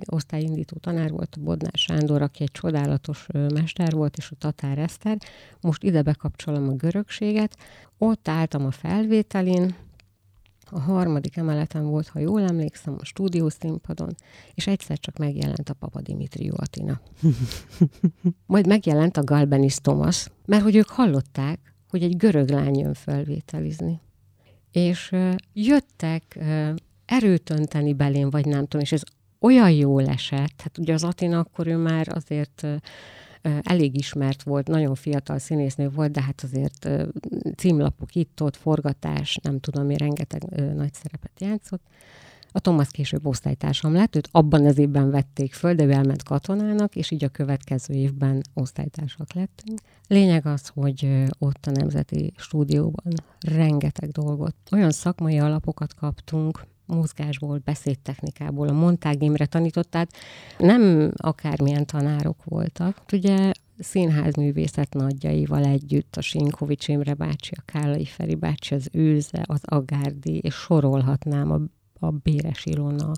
osztályindító 0.05 0.77
tanár 0.79 1.11
volt, 1.11 1.35
a 1.35 1.41
Bodnár 1.41 1.73
Sándor, 1.73 2.21
aki 2.21 2.43
egy 2.43 2.51
csodálatos 2.51 3.27
mester 3.31 3.91
volt, 3.91 4.17
és 4.17 4.31
a 4.31 4.35
Tatár 4.35 4.77
Eszter. 4.77 5.17
Most 5.61 5.83
ide 5.83 6.01
bekapcsolom 6.01 6.69
a 6.69 6.73
görögséget. 6.73 7.57
Ott 7.97 8.27
álltam 8.27 8.65
a 8.65 8.71
felvételin, 8.71 9.75
a 10.73 10.79
harmadik 10.79 11.37
emeleten 11.37 11.85
volt, 11.85 12.07
ha 12.07 12.19
jól 12.19 12.41
emlékszem, 12.41 12.95
a 12.99 13.05
stúdiószínpadon, 13.05 14.15
és 14.53 14.67
egyszer 14.67 14.99
csak 14.99 15.17
megjelent 15.17 15.69
a 15.69 15.73
Papa 15.73 16.01
Dimitrió 16.01 16.53
Atina. 16.57 17.01
Majd 18.45 18.67
megjelent 18.67 19.17
a 19.17 19.23
Galbenis 19.23 19.75
Thomas, 19.75 20.27
mert 20.45 20.63
hogy 20.63 20.75
ők 20.75 20.89
hallották, 20.89 21.75
hogy 21.89 22.03
egy 22.03 22.17
görög 22.17 22.49
lány 22.49 22.79
jön 22.79 22.93
felvételizni 22.93 24.01
és 24.71 25.11
jöttek 25.53 26.39
erőt 27.05 27.49
önteni 27.49 27.93
belém, 27.93 28.29
vagy 28.29 28.45
nem 28.45 28.61
tudom, 28.61 28.81
és 28.81 28.91
ez 28.91 29.01
olyan 29.39 29.71
jól 29.71 30.07
esett, 30.07 30.61
hát 30.61 30.77
ugye 30.77 30.93
az 30.93 31.03
Atina 31.03 31.39
akkor 31.39 31.67
ő 31.67 31.77
már 31.77 32.07
azért 32.09 32.67
elég 33.61 33.97
ismert 33.97 34.43
volt, 34.43 34.67
nagyon 34.67 34.95
fiatal 34.95 35.37
színésznő 35.37 35.89
volt, 35.89 36.11
de 36.11 36.21
hát 36.21 36.41
azért 36.43 36.89
címlapok 37.57 38.15
itt-ott, 38.15 38.55
forgatás, 38.55 39.39
nem 39.43 39.59
tudom 39.59 39.85
mi, 39.85 39.97
rengeteg 39.97 40.43
nagy 40.75 40.93
szerepet 40.93 41.39
játszott. 41.39 41.83
A 42.51 42.59
Thomas 42.59 42.91
később 42.91 43.25
osztálytársam 43.25 43.93
lett, 43.93 44.15
őt 44.15 44.29
abban 44.31 44.65
az 44.65 44.77
évben 44.77 45.09
vették 45.09 45.53
föl, 45.53 45.73
de 45.73 45.83
ő 45.83 45.91
elment 45.91 46.23
katonának, 46.23 46.95
és 46.95 47.11
így 47.11 47.23
a 47.23 47.29
következő 47.29 47.93
évben 47.93 48.41
osztálytársak 48.53 49.33
lettünk. 49.33 49.79
Lényeg 50.07 50.45
az, 50.45 50.67
hogy 50.67 51.25
ott 51.39 51.65
a 51.65 51.71
Nemzeti 51.71 52.33
Stúdióban 52.37 53.13
rengeteg 53.39 54.09
dolgot, 54.09 54.55
olyan 54.71 54.91
szakmai 54.91 55.39
alapokat 55.39 55.93
kaptunk, 55.93 56.65
mozgásból, 56.85 57.61
beszédtechnikából, 57.63 58.67
a 58.67 58.73
Montág 58.73 59.21
Imre 59.23 59.45
tanított, 59.45 59.89
tehát 59.89 60.11
nem 60.57 61.11
akármilyen 61.15 61.85
tanárok 61.85 62.43
voltak. 62.43 63.01
Ugye 63.13 63.51
színházművészet 63.79 64.93
nagyjaival 64.93 65.65
együtt, 65.65 66.15
a 66.15 66.21
Sinkovics 66.21 66.87
Imre 66.87 67.13
bácsi, 67.13 67.53
a 67.55 67.61
Kálai 67.65 68.05
Feri 68.05 68.35
bácsi, 68.35 68.75
az 68.75 68.87
Őze, 68.91 69.43
az 69.45 69.61
Agárdi, 69.63 70.37
és 70.37 70.53
sorolhatnám 70.53 71.51
a 71.51 71.59
a 72.01 72.11
Béres 72.11 72.65
Ilona. 72.65 73.11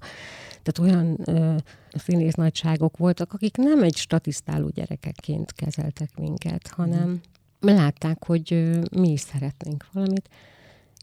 Tehát 0.61 0.79
olyan 0.79 1.17
ö, 1.25 1.55
színész 1.91 2.33
nagyságok 2.33 2.97
voltak, 2.97 3.33
akik 3.33 3.57
nem 3.57 3.83
egy 3.83 3.95
statisztáló 3.95 4.69
gyerekekként 4.69 5.51
kezeltek 5.51 6.17
minket, 6.17 6.67
hanem 6.67 7.09
mm. 7.09 7.69
látták, 7.69 8.25
hogy 8.25 8.53
ö, 8.53 8.81
mi 8.95 9.11
is 9.11 9.19
szeretnénk 9.19 9.85
valamit, 9.91 10.29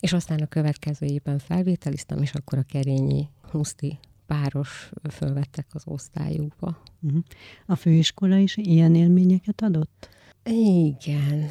És 0.00 0.12
aztán 0.12 0.40
a 0.40 0.46
következő 0.46 1.06
évben 1.06 1.38
felvételiztem, 1.38 2.22
és 2.22 2.32
akkor 2.34 2.58
a 2.58 2.62
Kerényi 2.62 3.28
Huszti 3.50 3.98
páros 4.26 4.90
fölvettek 5.10 5.66
az 5.72 5.82
osztályukba. 5.84 6.82
Uh-huh. 7.00 7.22
A 7.66 7.74
főiskola 7.74 8.36
is 8.36 8.56
ilyen 8.56 8.94
élményeket 8.94 9.62
adott? 9.62 10.08
Igen. 10.44 11.48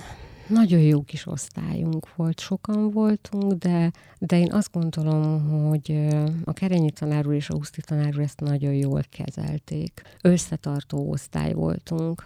Nagyon 0.50 0.80
jó 0.80 1.02
kis 1.02 1.28
osztályunk 1.28 2.16
volt, 2.16 2.40
sokan 2.40 2.92
voltunk, 2.92 3.54
de, 3.54 3.92
de 4.20 4.40
én 4.40 4.52
azt 4.52 4.72
gondolom, 4.72 5.50
hogy 5.50 6.08
a 6.44 6.54
Kerényi 6.54 6.92
tanár 6.92 7.28
úr 7.28 7.34
és 7.34 7.50
a 7.50 7.56
Huszti 7.56 7.82
tanár 7.82 8.14
úr 8.16 8.22
ezt 8.22 8.40
nagyon 8.40 8.74
jól 8.74 9.02
kezelték. 9.10 10.02
Összetartó 10.22 11.10
osztály 11.10 11.54
voltunk. 11.54 12.26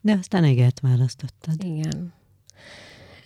De 0.00 0.12
aztán 0.12 0.44
Egert 0.44 0.80
választottad. 0.80 1.64
Igen. 1.64 2.12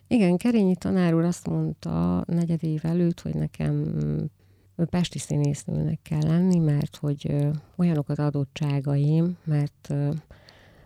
Igen, 0.06 0.37
Kerényi 0.37 0.76
tanár 0.76 1.14
úr 1.14 1.25
azt 1.25 1.46
mondta 1.46 2.25
negyed 2.26 2.64
év 2.64 2.80
előtt, 2.84 3.20
hogy 3.20 3.34
nekem 3.34 3.94
pesti 4.76 5.18
színésznőnek 5.18 5.99
kell 6.02 6.22
lenni, 6.22 6.58
mert 6.58 6.96
hogy 6.96 7.34
olyanok 7.76 8.08
az 8.08 8.18
adottságaim, 8.18 9.37
mert 9.44 9.94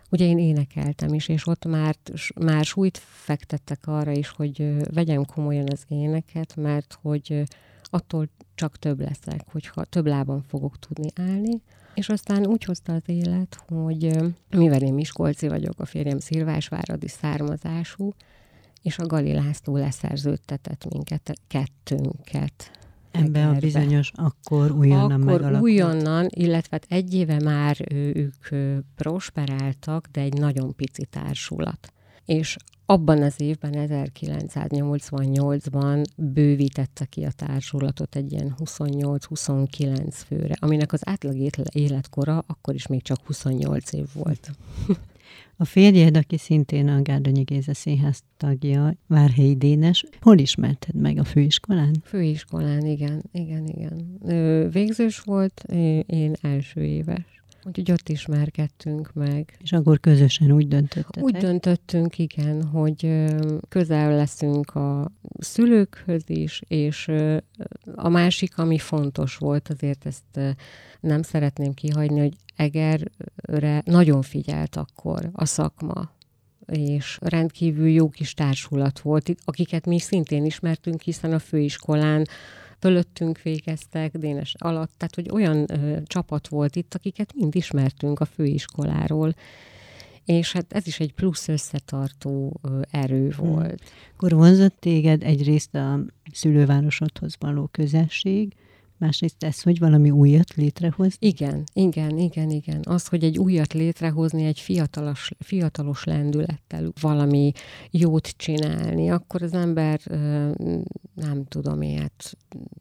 ugye 0.09 0.25
én 0.25 0.37
énekeltem 0.37 1.13
is, 1.13 1.27
és 1.27 1.47
ott 1.47 1.65
már, 1.65 1.95
már 2.35 2.65
súlyt 2.65 2.97
fektettek 2.97 3.87
arra 3.87 4.11
is, 4.11 4.29
hogy 4.29 4.75
vegyem 4.93 5.25
komolyan 5.25 5.67
az 5.71 5.85
éneket, 5.87 6.55
mert 6.55 6.97
hogy 7.01 7.43
attól 7.83 8.29
csak 8.55 8.77
több 8.77 8.99
leszek, 8.99 9.41
hogyha 9.51 9.83
több 9.83 10.05
lábon 10.05 10.41
fogok 10.41 10.79
tudni 10.79 11.09
állni. 11.15 11.61
És 11.93 12.09
aztán 12.09 12.47
úgy 12.47 12.63
hozta 12.63 12.93
az 12.93 13.01
élet, 13.05 13.63
hogy 13.67 14.17
mivel 14.49 14.81
én 14.81 14.93
Miskolci 14.93 15.47
vagyok, 15.47 15.79
a 15.79 15.85
férjem 15.85 16.19
Szilvásváradi 16.19 17.07
származású, 17.07 18.13
és 18.81 18.97
a 18.97 19.05
Gali 19.05 19.33
László 19.33 19.77
leszerződtetett 19.77 20.85
minket, 20.89 21.33
kettőnket. 21.47 22.71
Ebbe 23.11 23.47
a 23.47 23.53
bizonyos 23.53 24.11
akkor 24.15 24.71
újonnan 24.71 25.27
Akkor 25.27 25.61
újonnan, 25.61 26.27
illetve 26.29 26.67
hát 26.71 26.85
egy 26.89 27.13
éve 27.13 27.39
már 27.39 27.77
ők 27.93 28.47
prosperáltak, 28.95 30.07
de 30.11 30.21
egy 30.21 30.33
nagyon 30.33 30.75
pici 30.75 31.05
társulat. 31.05 31.93
És 32.25 32.55
abban 32.85 33.21
az 33.21 33.41
évben, 33.41 33.73
1988-ban 33.75 36.03
bővítette 36.17 37.05
ki 37.05 37.23
a 37.23 37.31
társulatot 37.31 38.15
egy 38.15 38.31
ilyen 38.31 38.55
28-29 38.65 40.13
főre, 40.25 40.55
aminek 40.59 40.93
az 40.93 41.01
átlag 41.03 41.51
életkora 41.71 42.43
akkor 42.47 42.73
is 42.73 42.87
még 42.87 43.01
csak 43.01 43.19
28 43.25 43.93
év 43.93 44.05
volt. 44.13 44.51
A 45.59 45.65
férjed, 45.65 46.17
aki 46.17 46.37
szintén 46.37 46.87
a 46.87 47.01
Gárdonyi 47.01 47.41
Géza 47.41 47.73
Színház 47.73 48.23
tagja, 48.37 48.93
Várhelyi 49.07 49.55
Dénes, 49.55 50.03
hol 50.21 50.37
ismerted 50.37 50.95
meg 50.95 51.17
a 51.17 51.23
főiskolán? 51.23 51.95
Főiskolán, 52.03 52.85
igen, 52.85 53.23
igen, 53.31 53.67
igen. 53.67 54.17
Végzős 54.71 55.19
volt, 55.19 55.63
én 56.05 56.33
első 56.41 56.83
éves. 56.83 57.41
Úgyhogy 57.63 57.91
ott 57.91 58.09
ismerkedtünk 58.09 59.13
meg. 59.13 59.57
És 59.63 59.71
akkor 59.71 59.99
közösen 59.99 60.51
úgy 60.51 60.67
döntöttetek? 60.67 61.23
Úgy 61.23 61.35
döntöttünk, 61.35 62.19
igen, 62.19 62.63
hogy 62.63 63.25
közel 63.69 64.15
leszünk 64.15 64.75
a 64.75 65.11
szülőkhöz 65.39 66.23
is, 66.25 66.61
és 66.67 67.11
a 67.95 68.09
másik, 68.09 68.57
ami 68.57 68.77
fontos 68.77 69.35
volt, 69.35 69.69
azért 69.69 70.05
ezt 70.05 70.57
nem 71.07 71.21
szeretném 71.21 71.73
kihagyni, 71.73 72.19
hogy 72.19 72.35
Egerre 72.55 73.81
nagyon 73.85 74.21
figyelt 74.21 74.75
akkor 74.75 75.29
a 75.33 75.45
szakma, 75.45 76.11
és 76.65 77.17
rendkívül 77.21 77.89
jó 77.89 78.09
kis 78.09 78.33
társulat 78.33 78.99
volt, 78.99 79.35
akiket 79.45 79.85
mi 79.85 79.99
szintén 79.99 80.45
ismertünk, 80.45 81.01
hiszen 81.01 81.33
a 81.33 81.39
főiskolán 81.39 82.25
fölöttünk 82.79 83.41
végeztek, 83.41 84.17
Dénes 84.17 84.55
alatt, 84.57 84.91
tehát 84.97 85.15
hogy 85.15 85.29
olyan 85.31 85.65
ö, 85.71 85.97
csapat 86.03 86.47
volt 86.47 86.75
itt, 86.75 86.93
akiket 86.93 87.33
mind 87.35 87.55
ismertünk 87.55 88.19
a 88.19 88.25
főiskoláról, 88.25 89.33
és 90.25 90.51
hát 90.51 90.73
ez 90.73 90.87
is 90.87 90.99
egy 90.99 91.13
plusz 91.13 91.47
összetartó 91.47 92.59
ö, 92.61 92.81
erő 92.91 93.29
hmm. 93.29 93.47
volt. 93.47 93.81
Akkor 94.13 94.31
vonzott 94.31 94.75
téged 94.79 95.23
egyrészt 95.23 95.75
a 95.75 95.99
szülővárosodhoz 96.31 97.35
való 97.39 97.67
közelség, 97.71 98.55
másrészt 98.97 99.43
ez, 99.43 99.61
hogy 99.61 99.79
valami 99.79 100.09
újat 100.09 100.53
létrehozni? 100.53 101.27
Igen, 101.27 101.63
igen, 101.73 102.17
igen, 102.17 102.49
igen. 102.49 102.79
Az, 102.83 103.07
hogy 103.07 103.23
egy 103.23 103.37
újat 103.37 103.73
létrehozni, 103.73 104.45
egy 104.45 104.59
fiatalos, 104.59 105.31
fiatalos 105.39 106.03
lendülettel 106.03 106.91
valami 107.01 107.51
jót 107.91 108.27
csinálni, 108.27 109.09
akkor 109.09 109.41
az 109.41 109.53
ember 109.53 109.99
nem 111.13 111.45
tudom, 111.47 111.81
ilyet, 111.81 112.37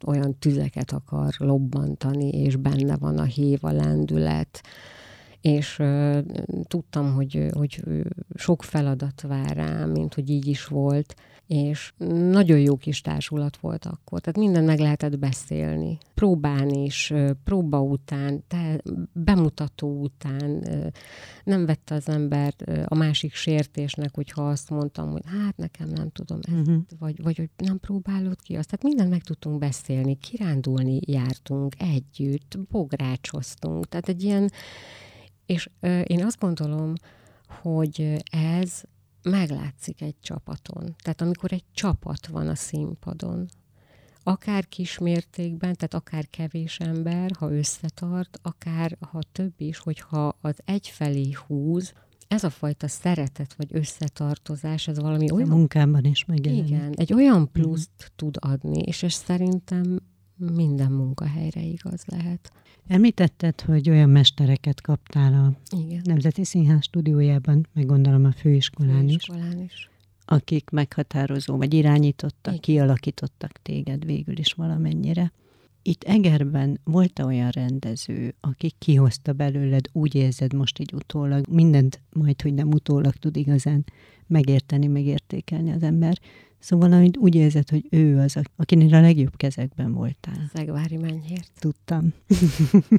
olyan 0.07 0.39
tüzeket 0.39 0.93
akar 0.93 1.35
lobbantani, 1.39 2.29
és 2.29 2.57
benne 2.57 2.97
van 2.97 3.19
a 3.19 3.25
hív, 3.25 3.59
a 3.61 3.73
lendület, 3.73 4.61
és 5.47 5.79
uh, 5.79 6.19
tudtam, 6.63 7.15
hogy, 7.15 7.47
hogy 7.53 7.83
sok 8.35 8.63
feladat 8.63 9.21
vár 9.21 9.57
rám, 9.57 9.91
mint 9.91 10.15
hogy 10.15 10.31
így 10.31 10.47
is 10.47 10.67
volt, 10.67 11.15
és 11.47 11.93
nagyon 12.31 12.59
jó 12.59 12.77
kis 12.77 13.01
társulat 13.01 13.57
volt 13.57 13.85
akkor, 13.85 14.21
tehát 14.21 14.39
minden 14.39 14.65
meg 14.65 14.79
lehetett 14.79 15.19
beszélni. 15.19 15.99
Próbán 16.15 16.71
is, 16.71 17.13
próba 17.45 17.81
után, 17.81 18.45
te, 18.49 18.81
bemutató 19.13 20.01
után 20.01 20.65
nem 21.45 21.67
vette 21.67 21.95
az 21.95 22.09
ember 22.09 22.55
a 22.85 22.95
másik 22.95 23.35
sértésnek, 23.35 24.15
hogyha 24.15 24.49
azt 24.49 24.71
mondtam, 24.71 25.11
hogy 25.11 25.23
hát 25.27 25.57
nekem 25.57 25.89
nem 25.89 26.11
tudom 26.11 26.39
ezt, 26.43 26.57
uh-huh. 26.57 26.83
vagy, 26.99 27.23
vagy 27.23 27.37
hogy 27.37 27.51
nem 27.57 27.81
próbálod 27.81 28.41
ki 28.43 28.57
azt. 28.57 28.69
Tehát 28.69 28.85
mindent 28.85 29.11
meg 29.11 29.23
tudtunk 29.23 29.59
beszélni, 29.59 30.19
kirándulni 30.19 30.99
jártunk 31.07 31.75
együtt, 31.79 32.59
bográcsoztunk, 32.71 33.89
tehát 33.89 34.09
egy 34.09 34.23
ilyen, 34.23 34.51
és 35.47 35.71
én 36.05 36.25
azt 36.25 36.39
gondolom, 36.39 36.93
hogy 37.63 38.25
ez 38.31 38.83
meglátszik 39.23 40.01
egy 40.01 40.17
csapaton. 40.21 40.95
Tehát 41.03 41.21
amikor 41.21 41.53
egy 41.53 41.65
csapat 41.73 42.27
van 42.27 42.49
a 42.49 42.55
színpadon, 42.55 43.49
akár 44.23 44.69
kismértékben, 44.69 45.75
tehát 45.75 45.95
akár 45.95 46.31
kevés 46.31 46.79
ember, 46.79 47.31
ha 47.39 47.53
összetart, 47.53 48.39
akár 48.43 48.97
ha 49.11 49.19
több 49.33 49.53
is, 49.57 49.79
hogyha 49.79 50.37
az 50.41 50.59
egyfelé 50.65 51.31
húz, 51.47 51.93
ez 52.29 52.45
a 52.45 52.51
fajta 52.51 52.89
szeretet 52.89 53.55
vagy 53.55 53.69
összetartozás, 53.71 54.89
ez 54.89 54.99
valami 54.99 55.31
olyan... 55.31 55.51
A 55.51 55.55
munkában 55.55 56.05
is 56.05 56.25
megjelenik. 56.25 56.69
Igen, 56.69 56.93
egy 56.97 57.13
olyan 57.13 57.53
pluszt 57.53 57.91
mm. 58.03 58.07
tud 58.17 58.37
adni, 58.41 58.79
és 58.79 59.03
ez 59.03 59.13
szerintem 59.13 60.01
minden 60.37 60.93
munkahelyre 60.93 61.61
igaz 61.61 62.05
lehet. 62.07 62.53
Említetted, 62.89 63.61
hogy 63.61 63.91
olyan 63.91 64.09
mestereket 64.09 64.81
kaptál 64.81 65.35
a 65.35 65.77
Igen. 65.77 66.01
Nemzeti 66.05 66.45
Színház 66.45 66.85
stúdiójában, 66.85 67.67
meg 67.73 67.87
gondolom 67.87 68.25
a 68.25 68.33
főiskolán, 68.33 69.09
főiskolán 69.09 69.59
is, 69.59 69.73
is, 69.73 69.91
akik 70.25 70.71
meghatározó, 70.71 71.57
vagy 71.57 71.75
irányítottak, 71.75 72.53
Igen. 72.53 72.61
kialakítottak 72.61 73.63
téged 73.63 74.05
végül 74.05 74.39
is 74.39 74.53
valamennyire. 74.53 75.33
Itt 75.87 76.03
Egerben 76.03 76.81
volt-e 76.85 77.25
olyan 77.25 77.51
rendező, 77.51 78.35
aki 78.41 78.73
kihozta 78.79 79.33
belőled, 79.33 79.85
úgy 79.93 80.15
érzed 80.15 80.53
most 80.53 80.79
így 80.79 80.93
utólag, 80.95 81.47
mindent 81.49 82.01
majd, 82.13 82.43
hogy 82.43 82.55
nem 82.55 82.69
utólag 82.69 83.15
tud 83.15 83.37
igazán 83.37 83.85
megérteni, 84.27 84.87
megértékelni 84.87 85.73
az 85.73 85.83
ember, 85.83 86.19
Szóval 86.59 86.93
amit 86.93 87.17
úgy 87.17 87.35
érzed, 87.35 87.69
hogy 87.69 87.87
ő 87.91 88.19
az, 88.19 88.37
akinél 88.57 88.95
a 88.95 89.01
legjobb 89.01 89.37
kezekben 89.37 89.93
voltál. 89.93 90.51
Zegvári 90.55 90.97
mennyért. 90.97 91.51
Tudtam. 91.59 92.13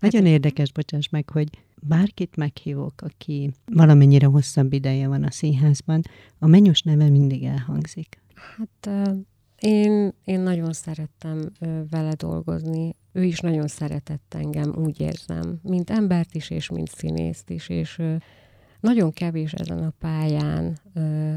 Nagyon 0.00 0.22
hát, 0.22 0.32
érdekes, 0.32 0.72
bocsáss 0.72 1.08
meg, 1.08 1.30
hogy 1.30 1.48
bárkit 1.82 2.36
meghívok, 2.36 2.94
aki 2.96 3.50
valamennyire 3.64 4.26
hosszabb 4.26 4.72
ideje 4.72 5.08
van 5.08 5.22
a 5.22 5.30
színházban, 5.30 6.02
a 6.38 6.46
mennyos 6.46 6.82
neve 6.82 7.08
mindig 7.08 7.44
elhangzik. 7.44 8.20
Hát 8.56 8.90
én, 9.62 10.14
én 10.24 10.40
nagyon 10.40 10.72
szerettem 10.72 11.52
vele 11.90 12.14
dolgozni. 12.14 12.94
Ő 13.12 13.24
is 13.24 13.40
nagyon 13.40 13.68
szeretett 13.68 14.34
engem, 14.34 14.74
úgy 14.76 15.00
érzem, 15.00 15.58
mint 15.62 15.90
embert 15.90 16.34
is, 16.34 16.50
és 16.50 16.68
mint 16.68 16.88
színészt 16.88 17.50
is, 17.50 17.68
és 17.68 18.02
nagyon 18.80 19.12
kevés 19.12 19.52
ezen 19.52 19.78
a 19.78 19.92
pályán, 19.98 20.78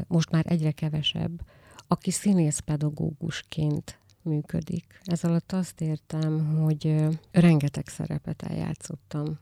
most 0.06 0.30
már 0.30 0.44
egyre 0.48 0.70
kevesebb, 0.70 1.40
aki 1.86 2.10
színészpedagógusként 2.10 3.98
működik. 4.22 5.00
Ez 5.04 5.24
alatt 5.24 5.52
azt 5.52 5.80
értem, 5.80 6.56
hogy 6.62 7.04
rengeteg 7.30 7.88
szerepet 7.88 8.42
eljátszottam, 8.42 9.38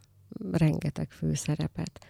rengeteg 0.53 1.11
főszerepet. 1.11 2.07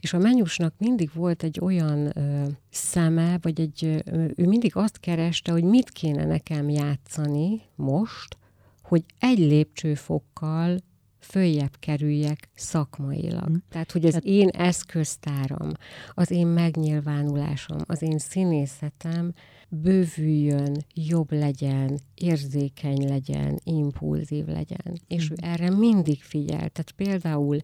És 0.00 0.12
a 0.12 0.18
menyusnak 0.18 0.74
mindig 0.78 1.10
volt 1.14 1.42
egy 1.42 1.58
olyan 1.60 2.18
ö, 2.18 2.44
szeme, 2.70 3.38
vagy 3.42 3.60
egy, 3.60 4.02
ö, 4.04 4.24
ő 4.36 4.46
mindig 4.46 4.76
azt 4.76 5.00
kereste, 5.00 5.52
hogy 5.52 5.64
mit 5.64 5.90
kéne 5.90 6.24
nekem 6.24 6.68
játszani 6.68 7.60
most, 7.74 8.36
hogy 8.82 9.04
egy 9.18 9.38
lépcsőfokkal 9.38 10.78
följebb 11.18 11.76
kerüljek 11.78 12.48
szakmailag. 12.54 13.50
Mm. 13.50 13.54
Tehát, 13.68 13.92
hogy 13.92 14.04
az 14.04 14.20
én 14.22 14.48
eszköztáram, 14.48 15.70
az 16.14 16.30
én 16.30 16.46
megnyilvánulásom, 16.46 17.78
az 17.86 18.02
én 18.02 18.18
színészetem 18.18 19.32
bővüljön, 19.68 20.76
jobb 20.94 21.32
legyen, 21.32 21.98
érzékeny 22.14 23.08
legyen, 23.08 23.58
impulzív 23.64 24.46
legyen. 24.46 25.00
És 25.06 25.30
mm. 25.30 25.32
ő 25.32 25.36
erre 25.36 25.70
mindig 25.70 26.22
figyel. 26.22 26.68
Tehát 26.68 26.92
például 26.96 27.58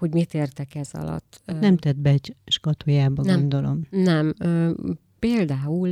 hogy 0.00 0.12
mit 0.12 0.34
értek 0.34 0.74
ez 0.74 0.90
alatt. 0.92 1.42
Nem 1.60 1.76
tett 1.76 1.96
be 1.96 2.10
egy 2.10 2.36
skatujába, 2.46 3.22
nem, 3.22 3.38
gondolom. 3.40 3.86
Nem. 3.90 4.34
Például 5.18 5.90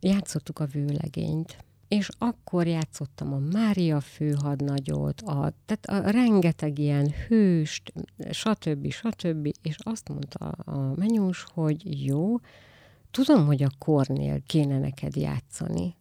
játszottuk 0.00 0.58
a 0.58 0.66
vőlegényt, 0.66 1.64
és 1.88 2.08
akkor 2.18 2.66
játszottam 2.66 3.32
a 3.32 3.38
Mária 3.52 4.00
főhadnagyot, 4.00 5.20
a, 5.20 5.52
tehát 5.66 6.06
a 6.06 6.10
rengeteg 6.10 6.78
ilyen 6.78 7.12
hőst, 7.28 7.92
stb. 8.30 8.90
stb. 8.90 9.50
És 9.62 9.76
azt 9.78 10.08
mondta 10.08 10.48
a 10.48 10.94
menyús, 10.96 11.46
hogy 11.54 12.04
jó, 12.06 12.36
tudom, 13.10 13.46
hogy 13.46 13.62
a 13.62 13.70
kornél 13.78 14.40
kéne 14.46 14.78
neked 14.78 15.16
játszani, 15.16 15.94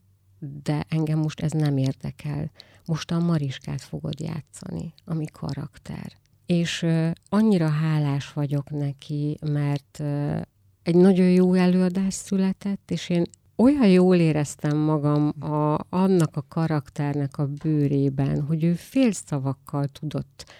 de 0.63 0.85
engem 0.89 1.19
most 1.19 1.39
ez 1.39 1.51
nem 1.51 1.77
érdekel. 1.77 2.51
Most 2.85 3.11
a 3.11 3.19
Mariskát 3.19 3.81
fogod 3.81 4.19
játszani, 4.19 4.93
ami 5.05 5.25
karakter. 5.25 6.11
És 6.51 6.85
annyira 7.29 7.67
hálás 7.67 8.33
vagyok 8.33 8.69
neki, 8.69 9.37
mert 9.51 10.03
egy 10.83 10.95
nagyon 10.95 11.29
jó 11.29 11.53
előadás 11.53 12.13
született, 12.13 12.91
és 12.91 13.09
én 13.09 13.23
olyan 13.55 13.87
jól 13.87 14.15
éreztem 14.15 14.77
magam 14.77 15.33
a, 15.39 15.77
annak 15.89 16.35
a 16.35 16.45
karakternek 16.47 17.37
a 17.37 17.47
bőrében, 17.47 18.41
hogy 18.41 18.63
ő 18.63 18.73
félszavakkal 18.73 19.87
tudott 19.87 20.51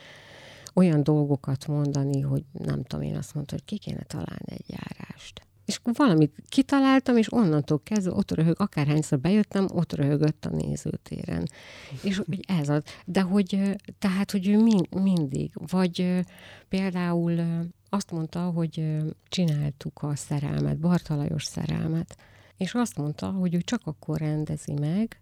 olyan 0.74 1.04
dolgokat 1.04 1.68
mondani, 1.68 2.22
hogy 2.22 2.44
nem 2.52 2.84
tudom, 2.84 3.06
én 3.06 3.16
azt 3.16 3.34
mondta, 3.34 3.56
hogy 3.56 3.66
ki 3.66 3.78
kéne 3.78 4.04
találni 4.04 4.52
egy 4.52 4.66
járást. 4.68 5.42
És 5.70 5.80
valamit 5.84 6.36
kitaláltam, 6.48 7.18
és 7.18 7.34
onnantól 7.34 7.82
kezdve 7.84 8.14
ott 8.14 8.32
röhög, 8.32 8.60
akárhányszor 8.60 9.20
bejöttem, 9.20 9.68
ott 9.74 9.94
röhögött 9.94 10.46
a 10.46 10.50
nézőtéren. 10.50 11.48
És 12.04 12.18
hogy 12.18 12.40
ez 12.48 12.70
az. 12.70 12.84
De 13.06 13.22
hogy, 13.22 13.76
tehát, 14.00 14.32
hogy 14.32 14.48
ő 14.48 14.58
mind, 14.58 14.96
mindig, 14.96 15.52
vagy 15.72 16.24
például 16.70 17.42
azt 17.90 18.12
mondta, 18.12 18.40
hogy 18.40 18.98
csináltuk 19.28 20.04
a 20.04 20.16
szerelmet, 20.16 20.80
Bartalajos 20.80 21.44
szerelmet, 21.44 22.18
és 22.58 22.74
azt 22.74 22.98
mondta, 22.98 23.32
hogy 23.32 23.54
ő 23.54 23.62
csak 23.62 23.82
akkor 23.84 24.18
rendezi 24.18 24.74
meg, 24.74 25.22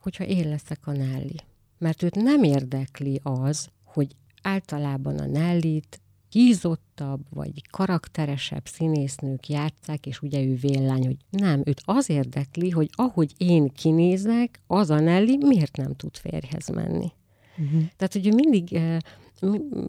hogyha 0.00 0.24
én 0.24 0.48
leszek 0.48 0.86
a 0.86 0.92
Nelly. 0.92 1.36
Mert 1.78 2.02
őt 2.02 2.14
nem 2.14 2.42
érdekli 2.42 3.20
az, 3.22 3.68
hogy 3.84 4.16
általában 4.42 5.18
a 5.18 5.26
Nellit 5.26 6.01
hízottabb, 6.32 7.20
vagy 7.30 7.68
karakteresebb 7.70 8.66
színésznők 8.66 9.48
játszák, 9.48 10.06
és 10.06 10.22
ugye 10.22 10.42
ő 10.42 10.54
véllány, 10.54 11.06
hogy 11.06 11.16
nem, 11.30 11.62
őt 11.64 11.82
az 11.84 12.10
érdekli, 12.10 12.70
hogy 12.70 12.90
ahogy 12.92 13.34
én 13.36 13.68
kinézek, 13.68 14.60
az 14.66 14.90
a 14.90 15.00
Nelly 15.00 15.36
miért 15.36 15.76
nem 15.76 15.94
tud 15.94 16.16
férjhez 16.16 16.68
menni. 16.68 17.12
Uh-huh. 17.58 17.82
Tehát, 17.96 18.12
hogy 18.12 18.26
ő 18.26 18.34
mindig 18.34 18.80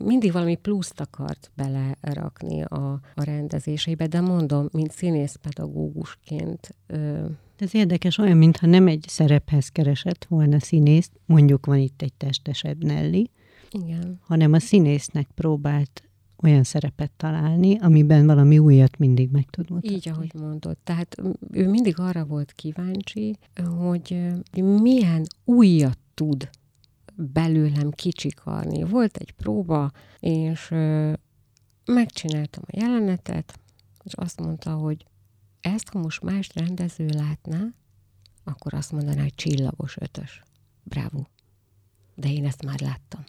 mindig 0.03 0.31
valami 0.31 0.55
pluszt 0.55 0.99
akart 0.99 1.51
belerakni 1.55 2.61
a, 2.61 2.99
a 3.15 3.23
rendezéseibe, 3.23 4.07
de 4.07 4.21
mondom, 4.21 4.67
mint 4.71 4.91
színészpedagógusként. 4.91 6.75
Ö... 6.87 7.25
Ez 7.57 7.75
érdekes, 7.75 8.17
olyan, 8.17 8.37
mintha 8.37 8.67
nem 8.67 8.87
egy 8.87 9.05
szerephez 9.07 9.69
keresett 9.69 10.25
volna 10.29 10.59
színészt, 10.59 11.11
mondjuk 11.25 11.65
van 11.65 11.77
itt 11.77 12.01
egy 12.01 12.13
testesebb 12.13 12.83
Nelly, 12.83 13.29
Igen. 13.71 14.19
hanem 14.21 14.53
a 14.53 14.59
színésznek 14.59 15.27
próbált 15.35 16.03
olyan 16.37 16.63
szerepet 16.63 17.11
találni, 17.11 17.77
amiben 17.79 18.25
valami 18.25 18.59
újat 18.59 18.97
mindig 18.97 19.31
meg 19.31 19.45
tud 19.49 19.69
mutatni. 19.69 19.95
Így, 19.95 20.09
ahogy 20.09 20.33
mondod. 20.33 20.77
Tehát 20.77 21.15
ő 21.51 21.69
mindig 21.69 21.99
arra 21.99 22.25
volt 22.25 22.51
kíváncsi, 22.51 23.37
hogy 23.77 24.27
milyen 24.61 25.25
újat 25.43 25.97
tud 26.13 26.49
belőlem 27.15 27.91
kicsikarni. 27.91 28.83
Volt 28.83 29.17
egy 29.17 29.31
próba, 29.31 29.91
és 30.19 30.67
megcsináltam 31.85 32.63
a 32.67 32.77
jelenetet, 32.77 33.59
és 34.03 34.13
azt 34.13 34.39
mondta, 34.39 34.73
hogy 34.73 35.05
ezt, 35.61 35.89
ha 35.89 35.99
most 35.99 36.21
más 36.21 36.49
rendező 36.53 37.05
látná, 37.05 37.67
akkor 38.43 38.73
azt 38.73 38.91
mondaná, 38.91 39.21
hogy 39.21 39.35
csillagos 39.35 39.97
ötös. 39.99 40.41
Bravo. 40.83 41.23
De 42.15 42.31
én 42.31 42.45
ezt 42.45 42.65
már 42.65 42.79
láttam. 42.81 43.23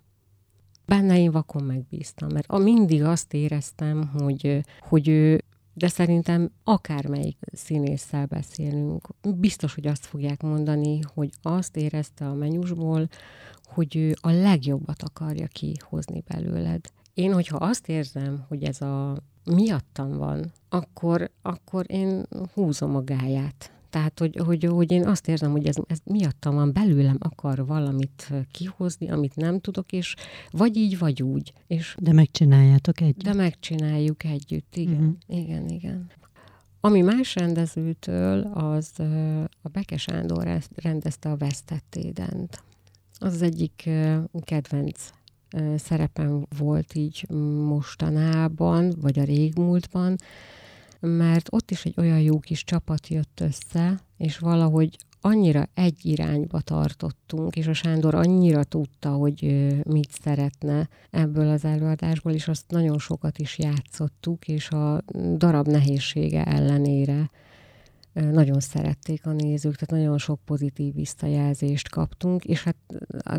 Benne 0.87 1.19
én 1.19 1.31
vakon 1.31 1.63
megbíztam, 1.63 2.29
mert 2.33 2.47
a 2.49 2.59
mindig 2.59 3.03
azt 3.03 3.35
éreztem, 3.35 4.11
hogy, 4.19 4.61
hogy 4.81 5.09
ő 5.09 5.41
de 5.77 5.89
szerintem 5.89 6.51
akármelyik 6.65 7.37
színésszel 7.53 8.27
beszélünk, 8.27 9.09
biztos, 9.37 9.75
hogy 9.75 9.87
azt 9.87 10.07
fogják 10.07 10.43
mondani, 10.43 11.01
hogy 11.15 11.31
azt 11.43 11.77
érezte 11.77 12.27
a 12.27 12.35
menyusból, 12.35 13.09
hogy 13.65 13.97
ő 13.97 14.15
a 14.21 14.31
legjobbat 14.31 15.03
akarja 15.03 15.47
kihozni 15.47 16.25
belőled. 16.27 16.81
Én, 17.15 17.33
hogyha 17.33 17.57
azt 17.57 17.89
érzem, 17.89 18.45
hogy 18.49 18.63
ez 18.65 18.81
a 18.81 19.17
miattam 19.45 20.17
van, 20.17 20.53
akkor, 20.69 21.31
akkor 21.43 21.85
én 21.89 22.27
húzom 22.55 22.97
a 22.97 23.05
gáját. 23.05 23.74
Tehát, 23.95 24.19
hogy, 24.19 24.41
hogy, 24.45 24.65
hogy 24.65 24.91
én 24.91 25.07
azt 25.07 25.29
érzem, 25.29 25.51
hogy 25.51 25.67
ez, 25.67 25.75
ez 25.87 25.99
miattam 26.05 26.55
van, 26.55 26.73
belőlem 26.73 27.17
akar 27.19 27.67
valamit 27.67 28.33
kihozni, 28.51 29.11
amit 29.11 29.37
nem 29.37 29.61
tudok, 29.61 29.93
és 29.93 30.15
vagy 30.51 30.77
így, 30.77 30.99
vagy 30.99 31.23
úgy. 31.23 31.53
És 31.67 31.97
de 31.99 32.13
megcsináljátok 32.13 33.01
együtt. 33.01 33.23
De 33.23 33.33
megcsináljuk 33.35 34.25
együtt, 34.25 34.77
igen. 34.77 34.95
Uh-huh. 34.95 35.43
Igen, 35.43 35.69
igen. 35.69 36.11
Ami 36.81 37.01
más 37.01 37.35
rendezőtől, 37.35 38.41
az 38.43 38.93
a 39.63 39.69
Beke 39.69 39.97
Sándor 39.97 40.59
rendezte 40.75 41.31
a 41.31 41.37
Vesztettédent. 41.37 42.63
Az, 43.19 43.33
az 43.33 43.43
egyik 43.43 43.91
kedvenc 44.45 45.11
szerepem 45.77 46.47
volt 46.59 46.95
így 46.95 47.27
mostanában, 47.67 48.95
vagy 49.01 49.19
a 49.19 49.25
régmúltban, 49.25 50.17
mert 51.07 51.49
ott 51.51 51.71
is 51.71 51.85
egy 51.85 51.95
olyan 51.97 52.21
jó 52.21 52.39
kis 52.39 52.65
csapat 52.65 53.09
jött 53.09 53.41
össze, 53.41 54.01
és 54.17 54.39
valahogy 54.39 54.97
annyira 55.21 55.69
egy 55.75 55.99
irányba 56.03 56.61
tartottunk, 56.61 57.57
és 57.57 57.67
a 57.67 57.73
Sándor 57.73 58.15
annyira 58.15 58.65
tudta, 58.65 59.11
hogy 59.11 59.67
mit 59.83 60.11
szeretne 60.23 60.89
ebből 61.11 61.49
az 61.49 61.65
előadásból, 61.65 62.33
és 62.33 62.49
azt 62.49 62.65
nagyon 62.71 62.99
sokat 62.99 63.39
is 63.39 63.59
játszottuk, 63.59 64.49
és 64.49 64.71
a 64.71 65.03
darab 65.37 65.67
nehézsége 65.67 66.45
ellenére 66.45 67.31
nagyon 68.13 68.61
szerették 68.61 69.27
a 69.27 69.33
nézők, 69.33 69.77
tehát 69.77 70.05
nagyon 70.05 70.19
sok 70.19 70.41
pozitív 70.45 70.95
visszajelzést 70.95 71.89
kaptunk, 71.89 72.45
és 72.45 72.63
hát 72.63 72.77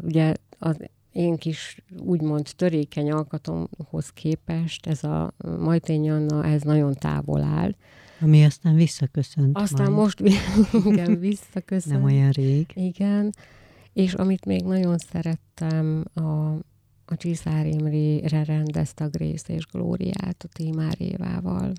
ugye 0.02 0.34
az 0.60 0.78
én 1.16 1.38
kis 1.38 1.78
úgymond 1.98 2.52
törékeny 2.56 3.12
alkatomhoz 3.12 4.10
képest 4.14 4.86
ez 4.88 5.04
a 5.04 5.34
Majtény 5.60 6.10
Anna, 6.10 6.46
ez 6.46 6.62
nagyon 6.62 6.94
távol 6.94 7.44
áll. 7.44 7.76
Ami 8.22 8.46
aztán 8.46 8.76
visszaköszönt 8.76 9.58
Aztán 9.58 9.92
majd. 9.92 10.04
most 10.04 10.20
igen, 10.92 11.20
visszaköszönt. 11.20 11.96
Nem 11.96 12.04
olyan 12.04 12.30
rég. 12.30 12.66
Igen. 12.74 13.34
És 13.94 14.14
amit 14.14 14.46
még 14.46 14.64
nagyon 14.64 14.98
szerettem, 14.98 16.04
a, 16.14 16.22
a 17.06 17.16
Csiszár 17.18 17.66
Imrére 17.66 18.44
rendezte 18.44 19.04
a 19.04 19.10
Grész 19.10 19.48
és 19.48 19.66
Glóriát 19.66 20.44
a 20.44 20.48
Tímár 20.54 20.96
Évával. 20.98 21.72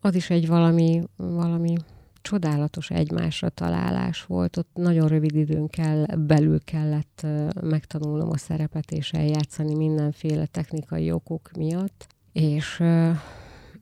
Az 0.00 0.14
is 0.14 0.30
egy 0.30 0.46
valami, 0.46 1.02
valami 1.16 1.74
csodálatos 2.24 2.90
egymásra 2.90 3.48
találás 3.48 4.24
volt. 4.24 4.56
Ott 4.56 4.70
nagyon 4.74 5.08
rövid 5.08 5.34
időn 5.34 5.68
kell, 5.68 6.04
belül 6.16 6.64
kellett 6.64 7.26
megtanulnom 7.60 8.30
a 8.30 8.36
szerepet 8.36 8.90
és 8.90 9.12
eljátszani 9.12 9.74
mindenféle 9.74 10.46
technikai 10.46 11.12
okok 11.12 11.50
miatt. 11.56 12.06
És 12.32 12.82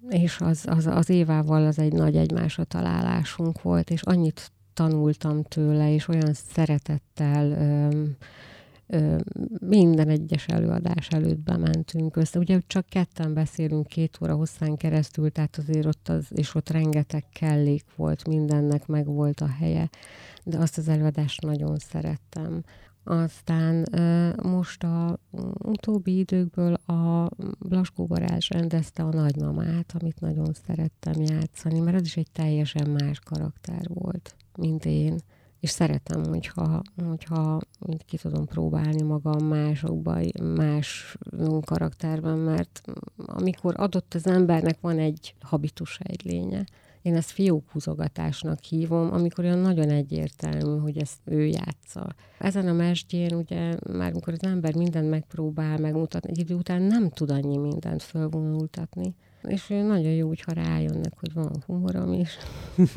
és 0.08 0.40
az, 0.40 0.64
az, 0.66 0.86
az 0.86 1.10
évával 1.10 1.66
az 1.66 1.78
egy 1.78 1.92
nagy 1.92 2.16
egymásra 2.16 2.64
találásunk 2.64 3.62
volt, 3.62 3.90
és 3.90 4.02
annyit 4.02 4.52
tanultam 4.74 5.42
tőle, 5.42 5.92
és 5.94 6.08
olyan 6.08 6.32
szeretettel 6.32 7.50
öm, 7.50 8.16
minden 9.58 10.08
egyes 10.08 10.46
előadás 10.46 11.08
előtt 11.08 11.38
bementünk 11.38 12.16
össze. 12.16 12.38
Ugye 12.38 12.60
csak 12.66 12.86
ketten 12.86 13.34
beszélünk 13.34 13.86
két 13.86 14.18
óra 14.22 14.34
hosszán 14.34 14.76
keresztül, 14.76 15.30
tehát 15.30 15.56
azért 15.56 15.86
ott 15.86 16.08
az, 16.08 16.26
és 16.30 16.54
ott 16.54 16.70
rengeteg 16.70 17.24
kellék 17.32 17.84
volt, 17.96 18.28
mindennek 18.28 18.86
meg 18.86 19.06
volt 19.06 19.40
a 19.40 19.46
helye, 19.46 19.90
de 20.44 20.58
azt 20.58 20.78
az 20.78 20.88
előadást 20.88 21.40
nagyon 21.42 21.76
szerettem. 21.78 22.62
Aztán 23.04 23.84
most 24.42 24.84
a 24.84 25.18
utóbbi 25.58 26.18
időkből 26.18 26.74
a 26.74 27.28
Blaskó 27.58 28.06
Barázs 28.06 28.48
rendezte 28.48 29.02
a 29.02 29.12
nagymamát, 29.12 29.94
amit 30.00 30.20
nagyon 30.20 30.52
szerettem 30.66 31.22
játszani, 31.22 31.80
mert 31.80 31.96
az 31.96 32.04
is 32.04 32.16
egy 32.16 32.30
teljesen 32.32 32.90
más 32.90 33.18
karakter 33.18 33.82
volt, 33.88 34.34
mint 34.56 34.84
én 34.84 35.18
és 35.62 35.70
szeretem, 35.70 36.24
hogyha, 36.24 36.82
hogyha 37.06 37.60
ki 38.06 38.18
tudom 38.18 38.46
próbálni 38.46 39.02
magam 39.02 39.46
másokba, 39.46 40.20
más 40.54 41.16
karakterben, 41.64 42.38
mert 42.38 42.82
amikor 43.16 43.74
adott 43.76 44.14
az 44.14 44.26
embernek 44.26 44.80
van 44.80 44.98
egy 44.98 45.34
habitus, 45.40 45.98
egy 46.02 46.24
lénye, 46.24 46.64
én 47.02 47.16
ezt 47.16 47.30
fiókhúzogatásnak 47.30 48.62
hívom, 48.62 49.12
amikor 49.12 49.44
olyan 49.44 49.58
nagyon 49.58 49.88
egyértelmű, 49.88 50.80
hogy 50.80 50.98
ezt 50.98 51.18
ő 51.24 51.44
játsza. 51.44 52.14
Ezen 52.38 52.68
a 52.68 52.72
mesdjén 52.72 53.34
ugye 53.34 53.76
már 53.92 54.10
amikor 54.12 54.32
az 54.32 54.42
ember 54.42 54.74
mindent 54.74 55.10
megpróbál 55.10 55.78
megmutatni, 55.78 56.30
egy 56.30 56.38
idő 56.38 56.54
után 56.54 56.82
nem 56.82 57.10
tud 57.10 57.30
annyi 57.30 57.56
mindent 57.56 58.02
fölvonultatni. 58.02 59.14
És 59.42 59.66
nagyon 59.66 60.12
jó, 60.12 60.28
hogyha 60.28 60.52
rájönnek, 60.52 61.12
hogy 61.18 61.32
van 61.32 61.62
humorom 61.66 62.12
is. 62.12 62.36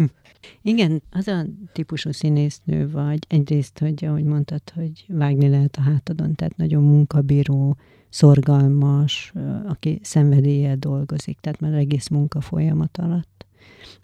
Igen, 0.62 1.02
az 1.12 1.28
a 1.28 1.46
típusú 1.74 2.12
színésznő 2.12 2.90
vagy, 2.90 3.20
egyrészt, 3.28 3.80
hogy 3.80 4.06
ahogy 4.06 4.24
mondtad, 4.24 4.62
hogy 4.74 5.06
vágni 5.08 5.50
lehet 5.50 5.76
a 5.76 5.82
hátadon, 5.82 6.36
tehát 6.36 6.58
nagyon 6.58 6.84
munkabíró, 6.84 7.78
szorgalmas, 8.10 9.34
aki 9.68 10.00
szenvedéllyel 10.04 10.76
dolgozik, 10.76 11.40
tehát 11.40 11.60
már 11.60 11.74
egész 11.74 12.08
munka 12.08 12.42
folyamat 12.42 12.98
alatt. 12.98 13.46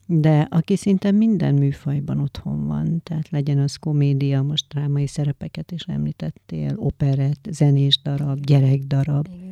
De 0.06 0.48
aki 0.50 0.76
szinte 0.76 1.12
minden 1.12 1.54
műfajban 1.54 2.20
otthon 2.20 2.68
van, 2.68 3.02
tehát 3.04 3.30
legyen 3.30 3.60
az 3.60 3.76
komédia, 3.76 4.42
most 4.42 4.68
drámai 4.68 5.08
szerepeket 5.08 5.72
is 5.72 5.82
említettél, 5.82 6.74
operett, 6.76 7.48
zenés 7.52 8.02
darab, 8.02 8.40
gyerekdarab. 8.40 9.28
Igen. 9.34 9.51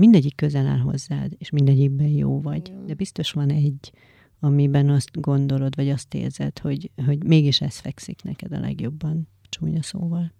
Mindegyik 0.00 0.36
közel 0.36 0.66
áll 0.66 0.78
hozzád, 0.78 1.32
és 1.38 1.50
mindegyikben 1.50 2.06
jó 2.06 2.40
vagy. 2.40 2.72
De 2.86 2.94
biztos 2.94 3.32
van 3.32 3.50
egy, 3.50 3.92
amiben 4.38 4.88
azt 4.88 5.20
gondolod, 5.20 5.76
vagy 5.76 5.88
azt 5.88 6.14
érzed, 6.14 6.58
hogy, 6.58 6.90
hogy 7.06 7.24
mégis 7.24 7.60
ez 7.60 7.78
fekszik 7.78 8.22
neked 8.22 8.52
a 8.52 8.60
legjobban, 8.60 9.28
csúnya 9.48 9.82
szóval. 9.82 10.32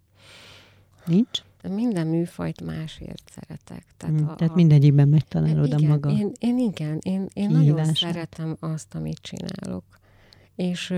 Nincs? 1.07 1.43
Minden 1.69 2.07
műfajt 2.07 2.63
másért 2.63 3.31
szeretek. 3.31 3.85
Tehát, 3.97 4.19
hmm, 4.19 4.29
a, 4.29 4.35
tehát 4.35 4.55
mindegyikben 4.55 5.09
megtalálod 5.09 5.67
igen, 5.67 5.85
a 5.85 5.87
maga 5.87 6.11
Én, 6.11 6.33
én 6.39 6.59
igen, 6.59 6.99
én, 7.03 7.29
én 7.33 7.51
nagyon 7.51 7.85
szeretem 7.85 8.57
azt, 8.61 8.95
amit 8.95 9.19
csinálok. 9.19 10.00
És 10.61 10.91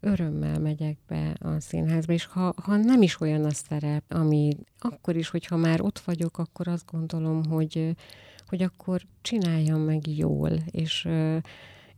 örömmel 0.00 0.58
megyek 0.58 0.98
be 1.08 1.36
a 1.38 1.60
színházba, 1.60 2.12
és 2.12 2.24
ha, 2.24 2.54
ha 2.62 2.76
nem 2.76 3.02
is 3.02 3.20
olyan 3.20 3.44
a 3.44 3.50
szerep, 3.50 4.04
ami 4.08 4.56
akkor 4.78 5.16
is, 5.16 5.28
hogyha 5.28 5.56
már 5.56 5.80
ott 5.80 5.98
vagyok, 5.98 6.38
akkor 6.38 6.68
azt 6.68 6.90
gondolom, 6.90 7.44
hogy, 7.44 7.96
hogy 8.46 8.62
akkor 8.62 9.00
csináljam 9.22 9.80
meg 9.80 10.06
jól, 10.06 10.50
és 10.70 11.08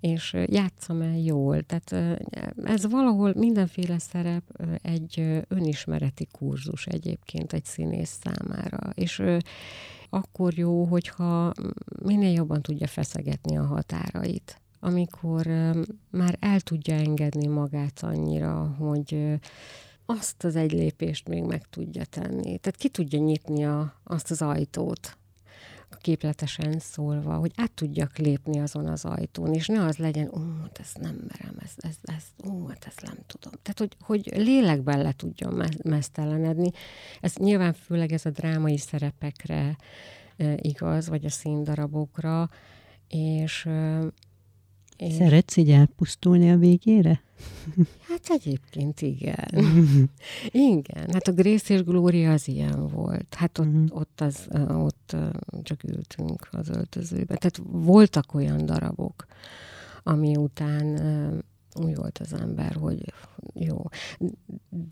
és 0.00 0.36
játszom 0.46 1.00
el 1.02 1.18
jól. 1.18 1.62
Tehát 1.62 2.18
ez 2.64 2.90
valahol 2.90 3.32
mindenféle 3.36 3.98
szerep 3.98 4.42
egy 4.82 5.44
önismereti 5.48 6.26
kurzus 6.32 6.86
egyébként 6.86 7.52
egy 7.52 7.64
színész 7.64 8.18
számára. 8.22 8.90
És 8.94 9.22
akkor 10.10 10.54
jó, 10.54 10.84
hogyha 10.84 11.52
minél 12.02 12.32
jobban 12.32 12.62
tudja 12.62 12.86
feszegetni 12.86 13.56
a 13.56 13.64
határait. 13.64 14.60
Amikor 14.80 15.46
már 16.10 16.36
el 16.40 16.60
tudja 16.60 16.94
engedni 16.94 17.46
magát 17.46 18.02
annyira, 18.02 18.74
hogy 18.78 19.38
azt 20.06 20.44
az 20.44 20.56
egy 20.56 20.72
lépést 20.72 21.28
még 21.28 21.42
meg 21.42 21.68
tudja 21.70 22.04
tenni. 22.04 22.58
Tehát 22.58 22.76
ki 22.76 22.88
tudja 22.88 23.18
nyitni 23.18 23.64
a, 23.64 23.94
azt 24.04 24.30
az 24.30 24.42
ajtót, 24.42 25.16
képletesen 26.06 26.78
szólva, 26.78 27.34
hogy 27.34 27.52
át 27.56 27.72
tudjak 27.72 28.16
lépni 28.16 28.60
azon 28.60 28.86
az 28.86 29.04
ajtón, 29.04 29.54
és 29.54 29.66
ne 29.66 29.84
az 29.84 29.96
legyen, 29.96 30.30
ó, 30.34 30.40
hát 30.62 30.78
ezt 30.78 30.98
nem 30.98 31.24
merem, 31.28 31.56
ezt, 31.62 31.84
ezt, 31.84 31.98
ezt, 32.02 32.48
ó, 32.48 32.66
hát 32.66 32.84
ezt 32.86 33.02
nem 33.02 33.16
tudom. 33.26 33.52
Tehát, 33.62 33.78
hogy, 33.78 33.96
hogy 34.00 34.36
lélekben 34.36 35.02
le 35.02 35.12
tudjon 35.12 35.64
mesztelenedni. 35.84 36.70
Ez 37.20 37.34
nyilván 37.34 37.72
főleg 37.72 38.12
ez 38.12 38.26
a 38.26 38.30
drámai 38.30 38.78
szerepekre 38.78 39.76
e, 40.36 40.54
igaz, 40.56 41.08
vagy 41.08 41.24
a 41.24 41.30
színdarabokra, 41.30 42.50
és 43.08 43.68
és... 44.96 45.14
Szeretsz 45.14 45.56
így 45.56 45.70
elpusztulni 45.70 46.50
a 46.50 46.56
végére? 46.56 47.22
Hát 48.08 48.28
egyébként 48.28 49.00
igen. 49.00 49.48
igen, 50.74 51.12
hát 51.12 51.28
a 51.28 51.32
Grész 51.32 51.68
és 51.68 51.82
Glória 51.82 52.32
az 52.32 52.48
ilyen 52.48 52.88
volt. 52.88 53.34
Hát 53.34 53.58
ott, 53.58 53.66
uh-huh. 53.66 53.96
ott, 53.96 54.20
az, 54.20 54.48
ott 54.68 55.16
csak 55.62 55.84
ültünk 55.84 56.48
az 56.50 56.68
öltözőbe. 56.68 57.36
Tehát 57.36 57.60
voltak 57.62 58.34
olyan 58.34 58.66
darabok, 58.66 59.26
ami 60.02 60.36
után 60.36 60.98
úgy 61.74 61.96
volt 61.96 62.18
az 62.18 62.32
ember, 62.32 62.72
hogy 62.72 63.12
jó. 63.54 63.82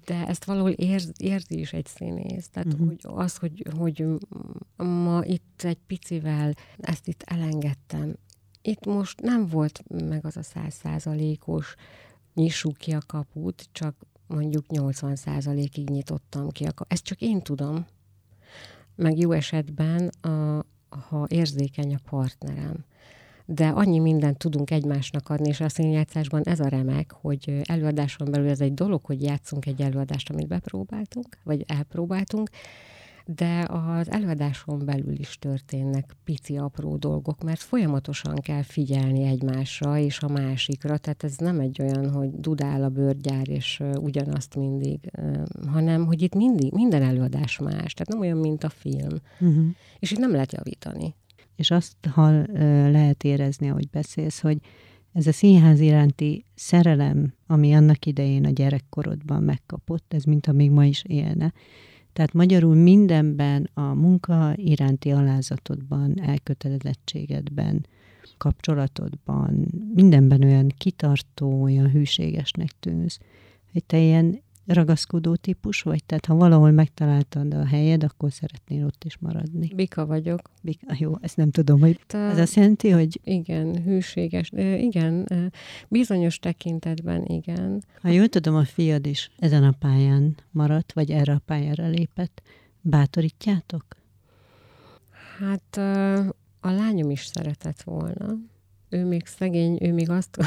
De 0.04 0.26
ezt 0.26 0.44
valahol 0.44 0.70
érz, 0.70 1.12
érzi 1.16 1.58
is 1.58 1.72
egy 1.72 1.86
színész. 1.86 2.48
Tehát 2.48 2.72
uh-huh. 2.72 2.88
hogy 2.88 2.98
az, 3.02 3.36
hogy, 3.36 3.66
hogy 3.76 4.04
ma 4.76 5.24
itt 5.24 5.62
egy 5.62 5.78
picivel 5.86 6.54
ezt 6.78 7.08
itt 7.08 7.22
elengedtem, 7.22 8.16
itt 8.66 8.86
most 8.86 9.20
nem 9.20 9.46
volt 9.46 9.82
meg 9.88 10.26
az 10.26 10.36
a 10.36 10.42
százszázalékos 10.42 11.74
nyissuk 12.34 12.76
ki 12.76 12.92
a 12.92 13.02
kaput, 13.06 13.68
csak 13.72 13.94
mondjuk 14.26 14.66
80 14.66 15.16
százalékig 15.16 15.90
nyitottam 15.90 16.50
ki 16.50 16.64
a 16.64 16.72
kaput. 16.72 16.92
Ezt 16.92 17.04
csak 17.04 17.20
én 17.20 17.42
tudom. 17.42 17.86
Meg 18.94 19.18
jó 19.18 19.32
esetben, 19.32 20.08
a, 20.08 20.64
ha 20.88 21.26
érzékeny 21.28 21.94
a 21.94 22.08
partnerem. 22.10 22.84
De 23.44 23.68
annyi 23.68 23.98
mindent 23.98 24.38
tudunk 24.38 24.70
egymásnak 24.70 25.28
adni, 25.28 25.48
és 25.48 25.60
a 25.60 25.68
színjátszásban 25.68 26.42
ez 26.42 26.60
a 26.60 26.68
remek, 26.68 27.12
hogy 27.12 27.60
előadáson 27.62 28.30
belül 28.30 28.48
ez 28.48 28.60
egy 28.60 28.74
dolog, 28.74 29.04
hogy 29.04 29.22
játszunk 29.22 29.66
egy 29.66 29.82
előadást, 29.82 30.30
amit 30.30 30.46
bepróbáltunk, 30.48 31.38
vagy 31.42 31.64
elpróbáltunk, 31.66 32.50
de 33.26 33.66
az 33.68 34.10
előadáson 34.10 34.84
belül 34.84 35.18
is 35.18 35.38
történnek 35.38 36.16
pici 36.24 36.56
apró 36.56 36.96
dolgok, 36.96 37.42
mert 37.42 37.60
folyamatosan 37.60 38.34
kell 38.34 38.62
figyelni 38.62 39.22
egymásra 39.22 39.98
és 39.98 40.20
a 40.20 40.28
másikra, 40.28 40.98
tehát 40.98 41.24
ez 41.24 41.36
nem 41.36 41.60
egy 41.60 41.82
olyan, 41.82 42.10
hogy 42.10 42.30
dudál 42.30 42.82
a 42.82 42.88
bőrgyár 42.88 43.48
és 43.48 43.82
ugyanazt 44.00 44.56
mindig, 44.56 45.10
hanem 45.66 46.06
hogy 46.06 46.22
itt 46.22 46.34
mindig, 46.34 46.72
minden 46.72 47.02
előadás 47.02 47.58
más, 47.58 47.94
tehát 47.94 48.08
nem 48.08 48.20
olyan, 48.20 48.38
mint 48.38 48.64
a 48.64 48.68
film. 48.68 49.18
Uh-huh. 49.40 49.66
És 49.98 50.10
itt 50.10 50.18
nem 50.18 50.32
lehet 50.32 50.52
javítani. 50.52 51.14
És 51.56 51.70
azt 51.70 51.96
ha 52.10 52.30
lehet 52.90 53.24
érezni, 53.24 53.70
ahogy 53.70 53.90
beszélsz, 53.90 54.40
hogy 54.40 54.58
ez 55.12 55.26
a 55.26 55.32
színház 55.32 55.80
iránti 55.80 56.44
szerelem, 56.54 57.34
ami 57.46 57.74
annak 57.74 58.06
idején 58.06 58.44
a 58.44 58.50
gyerekkorodban 58.50 59.42
megkapott, 59.42 60.14
ez 60.14 60.24
mint 60.24 60.46
amíg 60.46 60.70
ma 60.70 60.84
is 60.84 61.04
élne, 61.06 61.52
tehát 62.14 62.32
magyarul 62.32 62.74
mindenben, 62.74 63.70
a 63.74 63.80
munka 63.80 64.52
iránti 64.56 65.10
alázatodban, 65.10 66.20
elkötelezettségedben, 66.20 67.86
kapcsolatodban, 68.38 69.66
mindenben 69.94 70.42
olyan 70.42 70.74
kitartó, 70.78 71.62
olyan 71.62 71.90
hűségesnek 71.90 72.70
tűnsz, 72.80 73.18
hogy 73.72 73.84
te 73.84 73.98
ilyen 73.98 74.42
ragaszkodó 74.66 75.34
típus 75.34 75.82
vagy? 75.82 76.04
Tehát 76.04 76.26
ha 76.26 76.34
valahol 76.34 76.70
megtaláltad 76.70 77.54
a 77.54 77.66
helyed, 77.66 78.02
akkor 78.04 78.32
szeretnél 78.32 78.84
ott 78.84 79.04
is 79.04 79.18
maradni. 79.18 79.70
Bika 79.74 80.06
vagyok. 80.06 80.40
Bika, 80.62 80.94
jó, 80.98 81.12
ezt 81.20 81.36
nem 81.36 81.50
tudom, 81.50 81.80
hogy 81.80 82.00
Te, 82.06 82.18
ez 82.18 82.38
azt 82.38 82.54
jelenti, 82.54 82.90
hogy... 82.90 83.20
Igen, 83.24 83.82
hűséges. 83.82 84.50
Igen, 84.76 85.28
bizonyos 85.88 86.38
tekintetben 86.38 87.24
igen. 87.24 87.82
Ha 88.00 88.08
jól 88.08 88.28
tudom, 88.28 88.54
a 88.54 88.64
fiad 88.64 89.06
is 89.06 89.30
ezen 89.38 89.64
a 89.64 89.74
pályán 89.78 90.36
maradt, 90.50 90.92
vagy 90.92 91.10
erre 91.10 91.32
a 91.32 91.42
pályára 91.44 91.88
lépett. 91.88 92.42
Bátorítjátok? 92.80 93.84
Hát 95.38 95.76
a 96.60 96.70
lányom 96.70 97.10
is 97.10 97.24
szeretett 97.24 97.82
volna. 97.82 98.34
Ő 98.88 99.04
még 99.04 99.26
szegény, 99.26 99.78
ő 99.82 99.92
még 99.92 100.10
azt 100.10 100.38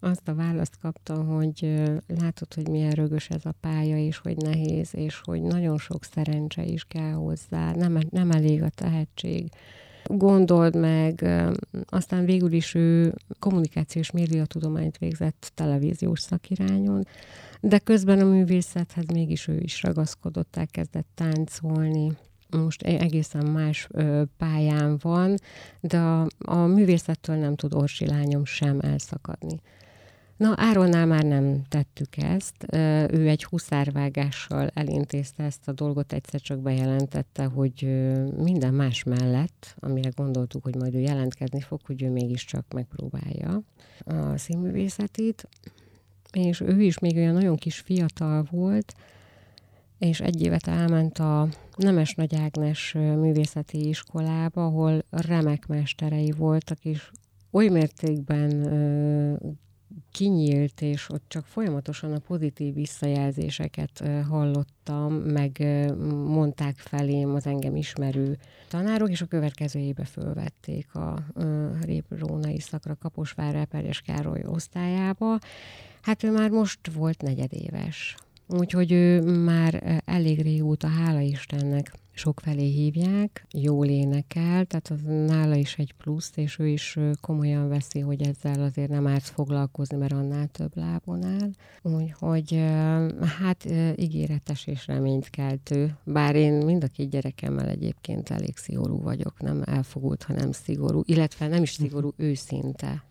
azt 0.00 0.28
a 0.28 0.34
választ 0.34 0.78
kaptam, 0.80 1.26
hogy 1.26 1.82
látod, 2.06 2.54
hogy 2.54 2.68
milyen 2.68 2.90
rögös 2.90 3.28
ez 3.28 3.44
a 3.44 3.54
pálya, 3.60 3.96
és 3.96 4.18
hogy 4.18 4.36
nehéz, 4.36 4.94
és 4.94 5.20
hogy 5.24 5.42
nagyon 5.42 5.78
sok 5.78 6.04
szerencse 6.04 6.64
is 6.64 6.84
kell 6.84 7.12
hozzá, 7.12 7.72
nem, 7.74 7.98
nem 8.10 8.30
elég 8.30 8.62
a 8.62 8.68
tehetség. 8.68 9.50
Gondold 10.04 10.76
meg, 10.76 11.26
aztán 11.86 12.24
végül 12.24 12.52
is 12.52 12.74
ő 12.74 13.14
kommunikációs 13.38 14.10
médiatudományt 14.10 14.98
végzett 14.98 15.52
televíziós 15.54 16.20
szakirányon, 16.20 17.06
de 17.60 17.78
közben 17.78 18.20
a 18.20 18.24
művészethez 18.24 19.06
mégis 19.06 19.48
ő 19.48 19.60
is 19.60 19.82
ragaszkodott, 19.82 20.56
elkezdett 20.56 21.08
táncolni 21.14 22.16
most 22.50 22.82
e-, 22.82 22.98
egészen 23.00 23.46
más 23.46 23.88
pályán 24.36 24.98
van, 25.00 25.34
de 25.80 25.98
a, 25.98 26.26
a 26.38 26.56
művészettől 26.56 27.36
nem 27.36 27.56
tud 27.56 27.74
Orsi 27.74 28.06
lányom 28.06 28.44
sem 28.44 28.78
elszakadni. 28.80 29.60
Na, 30.38 30.54
Áronnál 30.56 31.06
már 31.06 31.24
nem 31.24 31.62
tettük 31.68 32.16
ezt. 32.16 32.66
Ő 33.10 33.28
egy 33.28 33.44
huszárvágással 33.44 34.70
elintézte 34.74 35.42
ezt 35.42 35.68
a 35.68 35.72
dolgot, 35.72 36.12
egyszer 36.12 36.40
csak 36.40 36.58
bejelentette, 36.58 37.44
hogy 37.44 37.82
minden 38.36 38.74
más 38.74 39.02
mellett, 39.02 39.76
amire 39.78 40.10
gondoltuk, 40.16 40.62
hogy 40.62 40.74
majd 40.76 40.94
ő 40.94 40.98
jelentkezni 40.98 41.60
fog, 41.60 41.80
hogy 41.86 42.02
ő 42.02 42.10
mégiscsak 42.10 42.64
megpróbálja 42.74 43.62
a 44.04 44.36
színművészetét. 44.36 45.48
és 46.32 46.60
ő 46.60 46.82
is 46.82 46.98
még 46.98 47.16
olyan 47.16 47.34
nagyon 47.34 47.56
kis 47.56 47.78
fiatal 47.78 48.46
volt, 48.50 48.94
és 49.98 50.20
egy 50.20 50.42
évet 50.42 50.66
elment 50.66 51.18
a 51.18 51.48
Nemes 51.76 52.14
Nagy 52.14 52.34
Ágnes 52.34 52.92
művészeti 52.92 53.88
iskolába, 53.88 54.64
ahol 54.64 55.04
remek 55.10 55.66
mesterei 55.66 56.30
voltak, 56.36 56.84
és 56.84 57.10
oly 57.50 57.68
mértékben 57.68 58.50
kinyílt, 60.12 60.80
és 60.80 61.10
ott 61.10 61.24
csak 61.28 61.46
folyamatosan 61.46 62.12
a 62.12 62.18
pozitív 62.18 62.74
visszajelzéseket 62.74 64.02
hallottam, 64.28 65.14
meg 65.14 65.58
mondták 66.26 66.76
felém 66.76 67.34
az 67.34 67.46
engem 67.46 67.76
ismerő 67.76 68.38
tanárok, 68.68 69.10
és 69.10 69.20
a 69.20 69.26
következő 69.26 69.80
éve 69.80 70.04
fölvették 70.04 70.94
a 70.94 71.18
Réprónai 71.82 72.60
szakra 72.60 72.94
Kaposvár 72.94 73.54
Eperjes 73.54 74.00
Károly 74.00 74.42
osztályába. 74.46 75.38
Hát 76.02 76.22
ő 76.22 76.32
már 76.32 76.50
most 76.50 76.80
volt 76.94 77.22
negyedéves. 77.22 78.16
Úgyhogy 78.46 78.92
ő 78.92 79.20
már 79.42 80.02
elég 80.04 80.42
régóta, 80.42 80.88
hála 80.88 81.20
Istennek, 81.20 81.92
sok 82.18 82.40
felé 82.40 82.70
hívják, 82.70 83.46
jól 83.50 83.86
énekel, 83.86 84.64
tehát 84.64 84.88
az 84.88 85.00
nála 85.02 85.54
is 85.54 85.76
egy 85.76 85.92
plusz, 85.92 86.32
és 86.34 86.58
ő 86.58 86.66
is 86.68 86.98
komolyan 87.20 87.68
veszi, 87.68 88.00
hogy 88.00 88.22
ezzel 88.22 88.62
azért 88.62 88.90
nem 88.90 89.06
árt 89.06 89.24
foglalkozni, 89.24 89.96
mert 89.96 90.12
annál 90.12 90.46
több 90.46 90.76
lábon 90.76 91.24
áll. 91.24 91.50
Úgyhogy 91.82 92.64
hát 93.38 93.66
ígéretes 93.96 94.66
és 94.66 94.86
reménykeltő. 94.86 95.96
Bár 96.04 96.34
én 96.34 96.52
mind 96.52 96.84
a 96.84 96.88
két 96.88 97.10
gyerekemmel 97.10 97.68
egyébként 97.68 98.30
elég 98.30 98.56
szigorú 98.56 99.02
vagyok, 99.02 99.40
nem 99.40 99.62
elfogult, 99.64 100.22
hanem 100.22 100.52
szigorú, 100.52 101.02
illetve 101.04 101.46
nem 101.48 101.62
is 101.62 101.70
szigorú, 101.70 102.12
őszinte. 102.16 103.04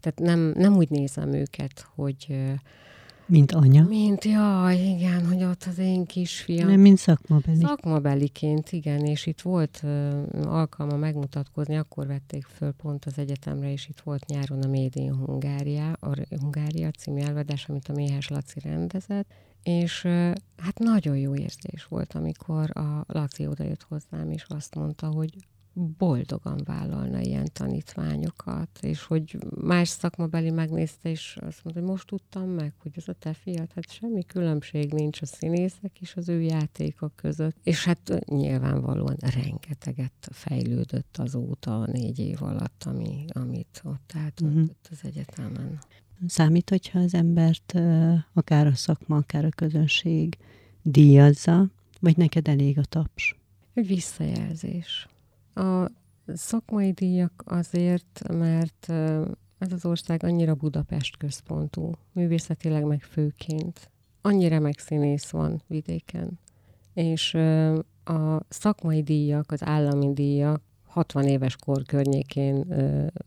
Tehát 0.00 0.18
nem, 0.18 0.52
nem 0.56 0.76
úgy 0.76 0.90
nézem 0.90 1.32
őket, 1.32 1.86
hogy 1.94 2.44
mint 3.30 3.52
anya? 3.52 3.84
Mint, 3.88 4.24
jaj, 4.24 4.76
igen, 4.76 5.26
hogy 5.26 5.42
ott 5.42 5.64
az 5.68 5.78
én 5.78 6.04
kisfiam. 6.04 6.68
Nem, 6.68 6.80
mint 6.80 6.98
szakmabeli. 6.98 7.60
Szakmabeliként, 7.60 8.72
igen, 8.72 9.04
és 9.04 9.26
itt 9.26 9.40
volt 9.40 9.80
uh, 9.82 10.20
alkalma 10.44 10.96
megmutatkozni, 10.96 11.76
akkor 11.76 12.06
vették 12.06 12.44
föl 12.44 12.72
pont 12.72 13.04
az 13.04 13.18
egyetemre, 13.18 13.72
és 13.72 13.88
itt 13.88 14.00
volt 14.00 14.26
nyáron 14.26 14.62
a 14.62 14.68
Made 14.68 15.00
in 15.00 15.14
Hungária, 15.14 15.92
a 15.92 16.16
Hungária 16.40 16.90
című 16.90 17.20
előadás, 17.20 17.68
amit 17.68 17.88
a 17.88 17.92
Méhes 17.92 18.28
Laci 18.28 18.60
rendezett, 18.60 19.32
és 19.62 20.04
uh, 20.04 20.32
hát 20.56 20.78
nagyon 20.78 21.16
jó 21.16 21.34
érzés 21.34 21.84
volt, 21.88 22.14
amikor 22.14 22.76
a 22.76 23.04
Laci 23.06 23.46
odajött 23.46 23.86
hozzám, 23.88 24.30
és 24.30 24.44
azt 24.48 24.74
mondta, 24.74 25.06
hogy 25.06 25.34
boldogan 25.72 26.60
vállalna 26.64 27.20
ilyen 27.20 27.48
tanítványokat, 27.52 28.78
és 28.80 29.04
hogy 29.04 29.38
más 29.60 29.88
szakmabeli 29.88 30.50
megnézte, 30.50 31.10
és 31.10 31.36
azt 31.40 31.64
mondta, 31.64 31.82
hogy 31.82 31.90
most 31.90 32.06
tudtam 32.06 32.48
meg, 32.48 32.74
hogy 32.78 32.92
ez 32.94 33.08
a 33.08 33.12
te 33.12 33.32
fiat, 33.32 33.72
hát 33.72 33.90
semmi 33.90 34.24
különbség 34.24 34.92
nincs 34.92 35.22
a 35.22 35.26
színészek 35.26 36.00
és 36.00 36.16
az 36.16 36.28
ő 36.28 36.40
játékok 36.40 37.16
között. 37.16 37.56
És 37.62 37.84
hát 37.84 38.24
nyilvánvalóan 38.26 39.16
rengeteget 39.34 40.28
fejlődött 40.32 41.16
azóta 41.18 41.80
a 41.80 41.86
négy 41.86 42.18
év 42.18 42.42
alatt, 42.42 42.84
ami, 42.86 43.24
amit 43.32 43.80
ott 43.84 44.12
átadott 44.14 44.54
uh-huh. 44.54 44.70
az 44.90 44.98
egyetemen. 45.02 45.78
Számít, 46.26 46.70
hogyha 46.70 46.98
az 46.98 47.14
embert 47.14 47.74
akár 48.32 48.66
a 48.66 48.74
szakma, 48.74 49.16
akár 49.16 49.44
a 49.44 49.48
közönség 49.48 50.38
díjazza, 50.82 51.66
vagy 52.00 52.16
neked 52.16 52.48
elég 52.48 52.78
a 52.78 52.84
taps? 52.84 53.36
Visszajelzés 53.74 55.08
a 55.54 55.90
szakmai 56.26 56.92
díjak 56.92 57.42
azért, 57.46 58.22
mert 58.32 58.92
ez 59.58 59.72
az 59.72 59.84
ország 59.84 60.24
annyira 60.24 60.54
Budapest 60.54 61.16
központú, 61.16 61.92
művészetileg 62.12 62.84
meg 62.84 63.02
főként. 63.02 63.90
Annyira 64.20 64.58
megszínész 64.58 65.30
van 65.30 65.62
vidéken. 65.66 66.38
És 66.94 67.34
a 68.04 68.40
szakmai 68.48 69.02
díjak, 69.02 69.52
az 69.52 69.64
állami 69.64 70.12
díjak 70.12 70.62
60 70.86 71.24
éves 71.24 71.56
kor 71.56 71.82
környékén 71.82 72.74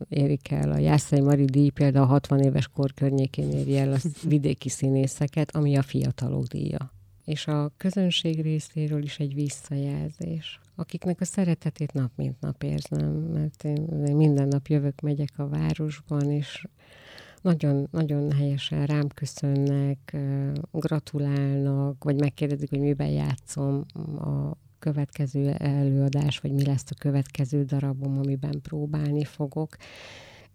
érik 0.08 0.50
el. 0.50 0.72
A 0.72 0.78
Jászai 0.78 1.20
Mari 1.20 1.44
díj 1.44 1.68
például 1.68 2.06
60 2.06 2.40
éves 2.40 2.68
kor 2.68 2.92
környékén 2.94 3.50
éri 3.50 3.78
el 3.78 3.92
a 3.92 3.98
vidéki 4.22 4.68
színészeket, 4.68 5.56
ami 5.56 5.76
a 5.76 5.82
fiatalok 5.82 6.44
díja. 6.44 6.92
És 7.24 7.46
a 7.46 7.72
közönség 7.76 8.42
részéről 8.42 9.02
is 9.02 9.18
egy 9.18 9.34
visszajelzés 9.34 10.60
akiknek 10.74 11.20
a 11.20 11.24
szeretetét 11.24 11.92
nap 11.92 12.10
mint 12.16 12.40
nap 12.40 12.62
érzem, 12.62 13.12
mert 13.12 13.64
én, 13.64 13.82
minden 14.16 14.48
nap 14.48 14.66
jövök, 14.66 15.00
megyek 15.00 15.32
a 15.36 15.48
városban, 15.48 16.30
és 16.30 16.66
nagyon, 17.42 17.88
nagyon 17.90 18.32
helyesen 18.32 18.86
rám 18.86 19.08
köszönnek, 19.08 20.16
gratulálnak, 20.70 22.04
vagy 22.04 22.20
megkérdezik, 22.20 22.70
hogy 22.70 22.80
miben 22.80 23.08
játszom 23.08 23.84
a 24.18 24.56
következő 24.78 25.50
előadás, 25.50 26.38
vagy 26.38 26.52
mi 26.52 26.64
lesz 26.64 26.90
a 26.90 26.98
következő 26.98 27.64
darabom, 27.64 28.18
amiben 28.18 28.60
próbálni 28.62 29.24
fogok. 29.24 29.76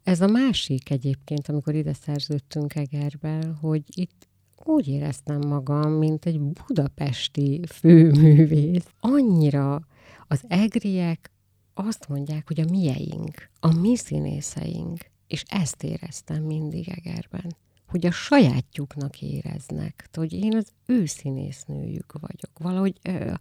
Ez 0.03 0.21
a 0.21 0.27
másik 0.27 0.89
egyébként, 0.89 1.47
amikor 1.47 1.75
ide 1.75 1.93
szerződtünk 1.93 2.75
Egerbe, 2.75 3.51
hogy 3.61 3.83
itt 3.95 4.27
úgy 4.63 4.87
éreztem 4.87 5.39
magam, 5.47 5.91
mint 5.91 6.25
egy 6.25 6.39
budapesti 6.39 7.61
főművész. 7.67 8.85
Annyira 8.99 9.87
az 10.31 10.43
egriek 10.47 11.31
azt 11.73 12.07
mondják, 12.07 12.47
hogy 12.47 12.59
a 12.59 12.69
mieink, 12.69 13.49
a 13.59 13.73
mi 13.73 13.95
színészeink, 13.95 14.97
és 15.27 15.43
ezt 15.47 15.83
éreztem 15.83 16.43
mindig 16.43 16.89
Egerben, 16.89 17.55
hogy 17.87 18.05
a 18.05 18.11
sajátjuknak 18.11 19.21
éreznek, 19.21 20.09
hogy 20.13 20.33
én 20.33 20.55
az 20.55 20.71
ő 20.85 21.05
színésznőjük 21.05 22.13
vagyok. 22.19 22.59
Valahogy 22.59 22.99
ö, 23.01 23.33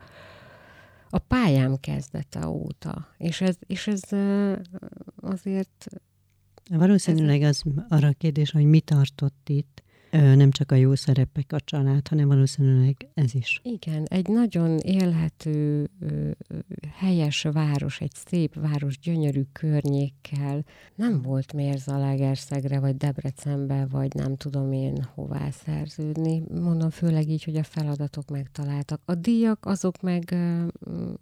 a 1.10 1.18
pályám 1.18 1.76
kezdete 1.80 2.46
óta, 2.46 3.08
és 3.18 3.40
ez, 3.40 3.56
és 3.66 3.86
ez 3.86 4.12
ö, 4.12 4.56
azért... 5.20 5.86
Valószínűleg 6.70 7.42
az 7.42 7.62
arra 7.88 8.08
a 8.08 8.12
kérdés, 8.18 8.50
hogy 8.50 8.64
mi 8.64 8.80
tartott 8.80 9.48
itt, 9.48 9.82
nem 10.10 10.50
csak 10.50 10.72
a 10.72 10.74
jó 10.74 10.94
szerepek 10.94 11.52
a 11.52 11.60
család, 11.60 12.08
hanem 12.08 12.28
valószínűleg 12.28 13.08
ez 13.14 13.34
is. 13.34 13.60
Igen, 13.62 14.04
egy 14.04 14.28
nagyon 14.28 14.78
élhető, 14.78 15.90
helyes 16.94 17.42
város, 17.42 18.00
egy 18.00 18.14
szép 18.26 18.54
város, 18.54 18.98
gyönyörű 18.98 19.42
környékkel. 19.52 20.64
Nem 20.94 21.22
volt 21.22 21.52
miért 21.52 21.78
Zalaegerszegre, 21.78 22.80
vagy 22.80 22.96
Debrecenbe, 22.96 23.86
vagy 23.90 24.14
nem 24.14 24.36
tudom 24.36 24.72
én 24.72 25.08
hová 25.14 25.50
szerződni. 25.50 26.42
Mondom 26.60 26.90
főleg 26.90 27.28
így, 27.28 27.44
hogy 27.44 27.56
a 27.56 27.62
feladatok 27.62 28.28
megtaláltak. 28.30 29.00
A 29.04 29.14
díjak 29.14 29.66
azok 29.66 30.00
meg 30.00 30.36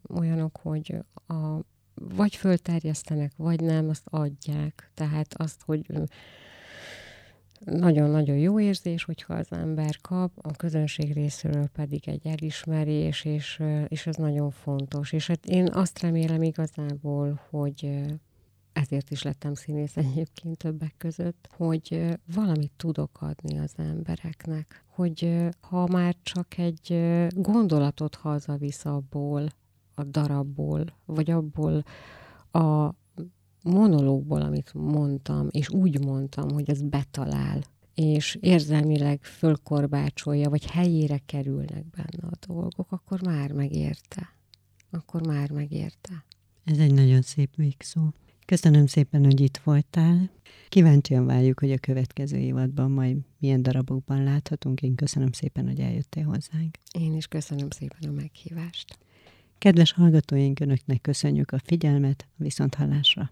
olyanok, 0.08 0.58
hogy 0.62 0.94
a 1.26 1.60
vagy 2.14 2.36
fölterjesztenek, 2.36 3.32
vagy 3.36 3.60
nem, 3.60 3.88
azt 3.88 4.06
adják. 4.10 4.90
Tehát 4.94 5.34
azt, 5.34 5.62
hogy 5.64 5.86
nagyon-nagyon 7.64 8.36
jó 8.36 8.60
érzés, 8.60 9.04
hogyha 9.04 9.34
az 9.34 9.46
ember 9.50 10.00
kap, 10.00 10.32
a 10.42 10.50
közönség 10.50 11.12
részéről 11.12 11.66
pedig 11.66 12.08
egy 12.08 12.26
elismerés, 12.26 13.24
és, 13.24 13.62
és 13.88 14.06
ez 14.06 14.16
nagyon 14.16 14.50
fontos. 14.50 15.12
És 15.12 15.26
hát 15.26 15.46
én 15.46 15.68
azt 15.72 16.00
remélem 16.00 16.42
igazából, 16.42 17.40
hogy 17.50 18.04
ezért 18.72 19.10
is 19.10 19.22
lettem 19.22 19.54
színész 19.54 19.96
egyébként 19.96 20.56
többek 20.56 20.94
között, 20.98 21.48
hogy 21.56 22.18
valamit 22.34 22.72
tudok 22.76 23.18
adni 23.20 23.58
az 23.58 23.72
embereknek. 23.76 24.84
Hogy 24.86 25.46
ha 25.60 25.86
már 25.86 26.16
csak 26.22 26.58
egy 26.58 27.16
gondolatot 27.30 28.14
hazavisz 28.14 28.84
abból, 28.84 29.48
a 29.94 30.04
darabból, 30.04 30.84
vagy 31.04 31.30
abból 31.30 31.84
a 32.50 32.94
monológból, 33.66 34.42
amit 34.42 34.74
mondtam, 34.74 35.48
és 35.50 35.70
úgy 35.70 36.04
mondtam, 36.04 36.50
hogy 36.50 36.70
az 36.70 36.82
betalál, 36.82 37.60
és 37.94 38.38
érzelmileg 38.40 39.24
fölkorbácsolja, 39.24 40.50
vagy 40.50 40.66
helyére 40.66 41.20
kerülnek 41.26 41.84
benne 41.86 42.28
a 42.30 42.46
dolgok, 42.46 42.92
akkor 42.92 43.22
már 43.22 43.52
megérte. 43.52 44.34
Akkor 44.90 45.26
már 45.26 45.50
megérte. 45.50 46.24
Ez 46.64 46.78
egy 46.78 46.94
nagyon 46.94 47.22
szép 47.22 47.56
végszó. 47.56 48.00
Köszönöm 48.44 48.86
szépen, 48.86 49.24
hogy 49.24 49.40
itt 49.40 49.60
voltál. 49.64 50.30
Kíváncsian 50.68 51.26
várjuk, 51.26 51.60
hogy 51.60 51.72
a 51.72 51.78
következő 51.78 52.36
évadban 52.36 52.90
majd 52.90 53.16
milyen 53.38 53.62
darabokban 53.62 54.22
láthatunk. 54.24 54.82
Én 54.82 54.94
köszönöm 54.94 55.32
szépen, 55.32 55.66
hogy 55.66 55.80
eljöttél 55.80 56.24
hozzánk. 56.24 56.78
Én 56.98 57.14
is 57.14 57.26
köszönöm 57.26 57.70
szépen 57.70 58.08
a 58.08 58.12
meghívást. 58.12 58.98
Kedves 59.58 59.92
hallgatóink, 59.92 60.60
Önöknek 60.60 61.00
köszönjük 61.00 61.52
a 61.52 61.58
figyelmet, 61.58 62.26
viszont 62.36 62.74
hallásra. 62.74 63.30